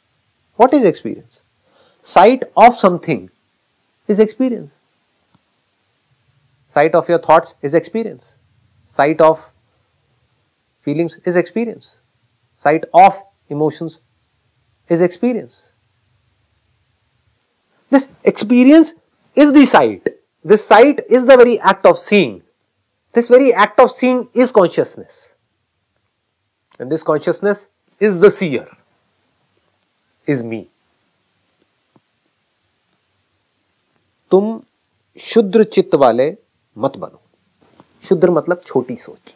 what 0.59 0.75
is 0.75 0.87
experience 0.87 1.43
sight 2.07 2.45
of 2.59 2.75
something 2.75 3.29
is 4.09 4.23
experience 4.23 4.69
sight 6.77 6.97
of 6.97 7.11
your 7.13 7.21
thought 7.29 7.47
is 7.65 7.77
experience 7.77 8.37
sight 8.91 9.23
of 9.23 9.49
feelings 10.87 11.19
is 11.29 11.39
experience 11.39 11.99
sight 12.65 12.91
of 12.95 13.23
emotions 13.51 13.99
is 14.91 15.05
experience 15.05 15.70
This 17.91 18.09
experience 18.25 18.95
is 19.37 19.53
the 19.53 19.65
sight. 19.67 20.09
This 20.45 20.65
sight 20.67 21.01
is 21.09 21.27
the 21.27 21.37
very 21.37 21.59
act 21.61 21.85
of 21.87 21.99
seeing. 21.99 22.43
This 23.13 23.29
very 23.29 23.53
act 23.53 23.81
of 23.81 23.91
seeing 23.91 24.29
is 24.33 24.53
consciousness. 24.53 25.35
And 26.79 26.91
this 26.91 27.03
consciousness 27.03 27.69
is 28.01 28.21
the 28.21 28.31
seer, 28.31 28.67
is 30.27 30.43
me. 30.43 30.67
तुम 34.31 34.61
शुद्र 35.17 35.65
चित्त 35.65 35.95
वाले 36.01 36.27
मत 36.77 36.97
बनो 36.97 37.21
शुद्र 38.09 38.31
मतलब 38.31 38.61
छोटी 38.67 38.97
सोच 38.97 39.35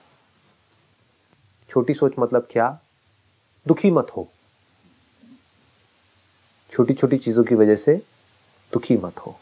छोटी 1.70 1.94
सोच 1.94 2.12
मतलब 2.18 2.46
क्या 2.50 2.68
दुखी 3.66 3.90
मत 3.90 4.12
हो 4.16 4.28
छोटी 6.72 6.94
छोटी 6.94 7.16
चीज़ों 7.16 7.44
की 7.44 7.54
वजह 7.54 7.76
से 7.76 8.00
दुखी 8.74 8.96
मत 8.96 9.18
हो। 9.18 9.36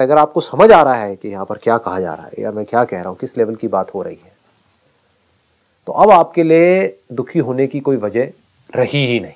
अगर 0.00 0.18
आपको 0.18 0.40
समझ 0.42 0.70
आ 0.72 0.82
रहा 0.82 0.94
है 0.94 1.16
कि 1.16 1.28
यहाँ 1.28 1.44
पर 1.44 1.58
क्या 1.58 1.76
कहा 1.78 2.00
जा 2.00 2.14
रहा 2.14 2.26
है 2.26 2.42
या 2.42 2.52
मैं 2.52 2.64
क्या 2.66 2.84
कह 2.84 3.00
रहा 3.00 3.08
हूँ, 3.08 3.16
किस 3.18 3.36
लेवल 3.38 3.54
की 3.54 3.68
बात 3.68 3.94
हो 3.94 4.02
रही 4.02 4.16
है 4.16 4.32
तो 5.86 5.92
अब 5.94 6.10
आपके 6.10 6.42
लिए 6.42 6.86
दुखी 7.12 7.38
होने 7.40 7.66
की 7.66 7.80
कोई 7.80 7.96
वजह 7.98 8.30
रही 8.70 9.06
ही 9.06 9.18
नहीं। 9.20 9.32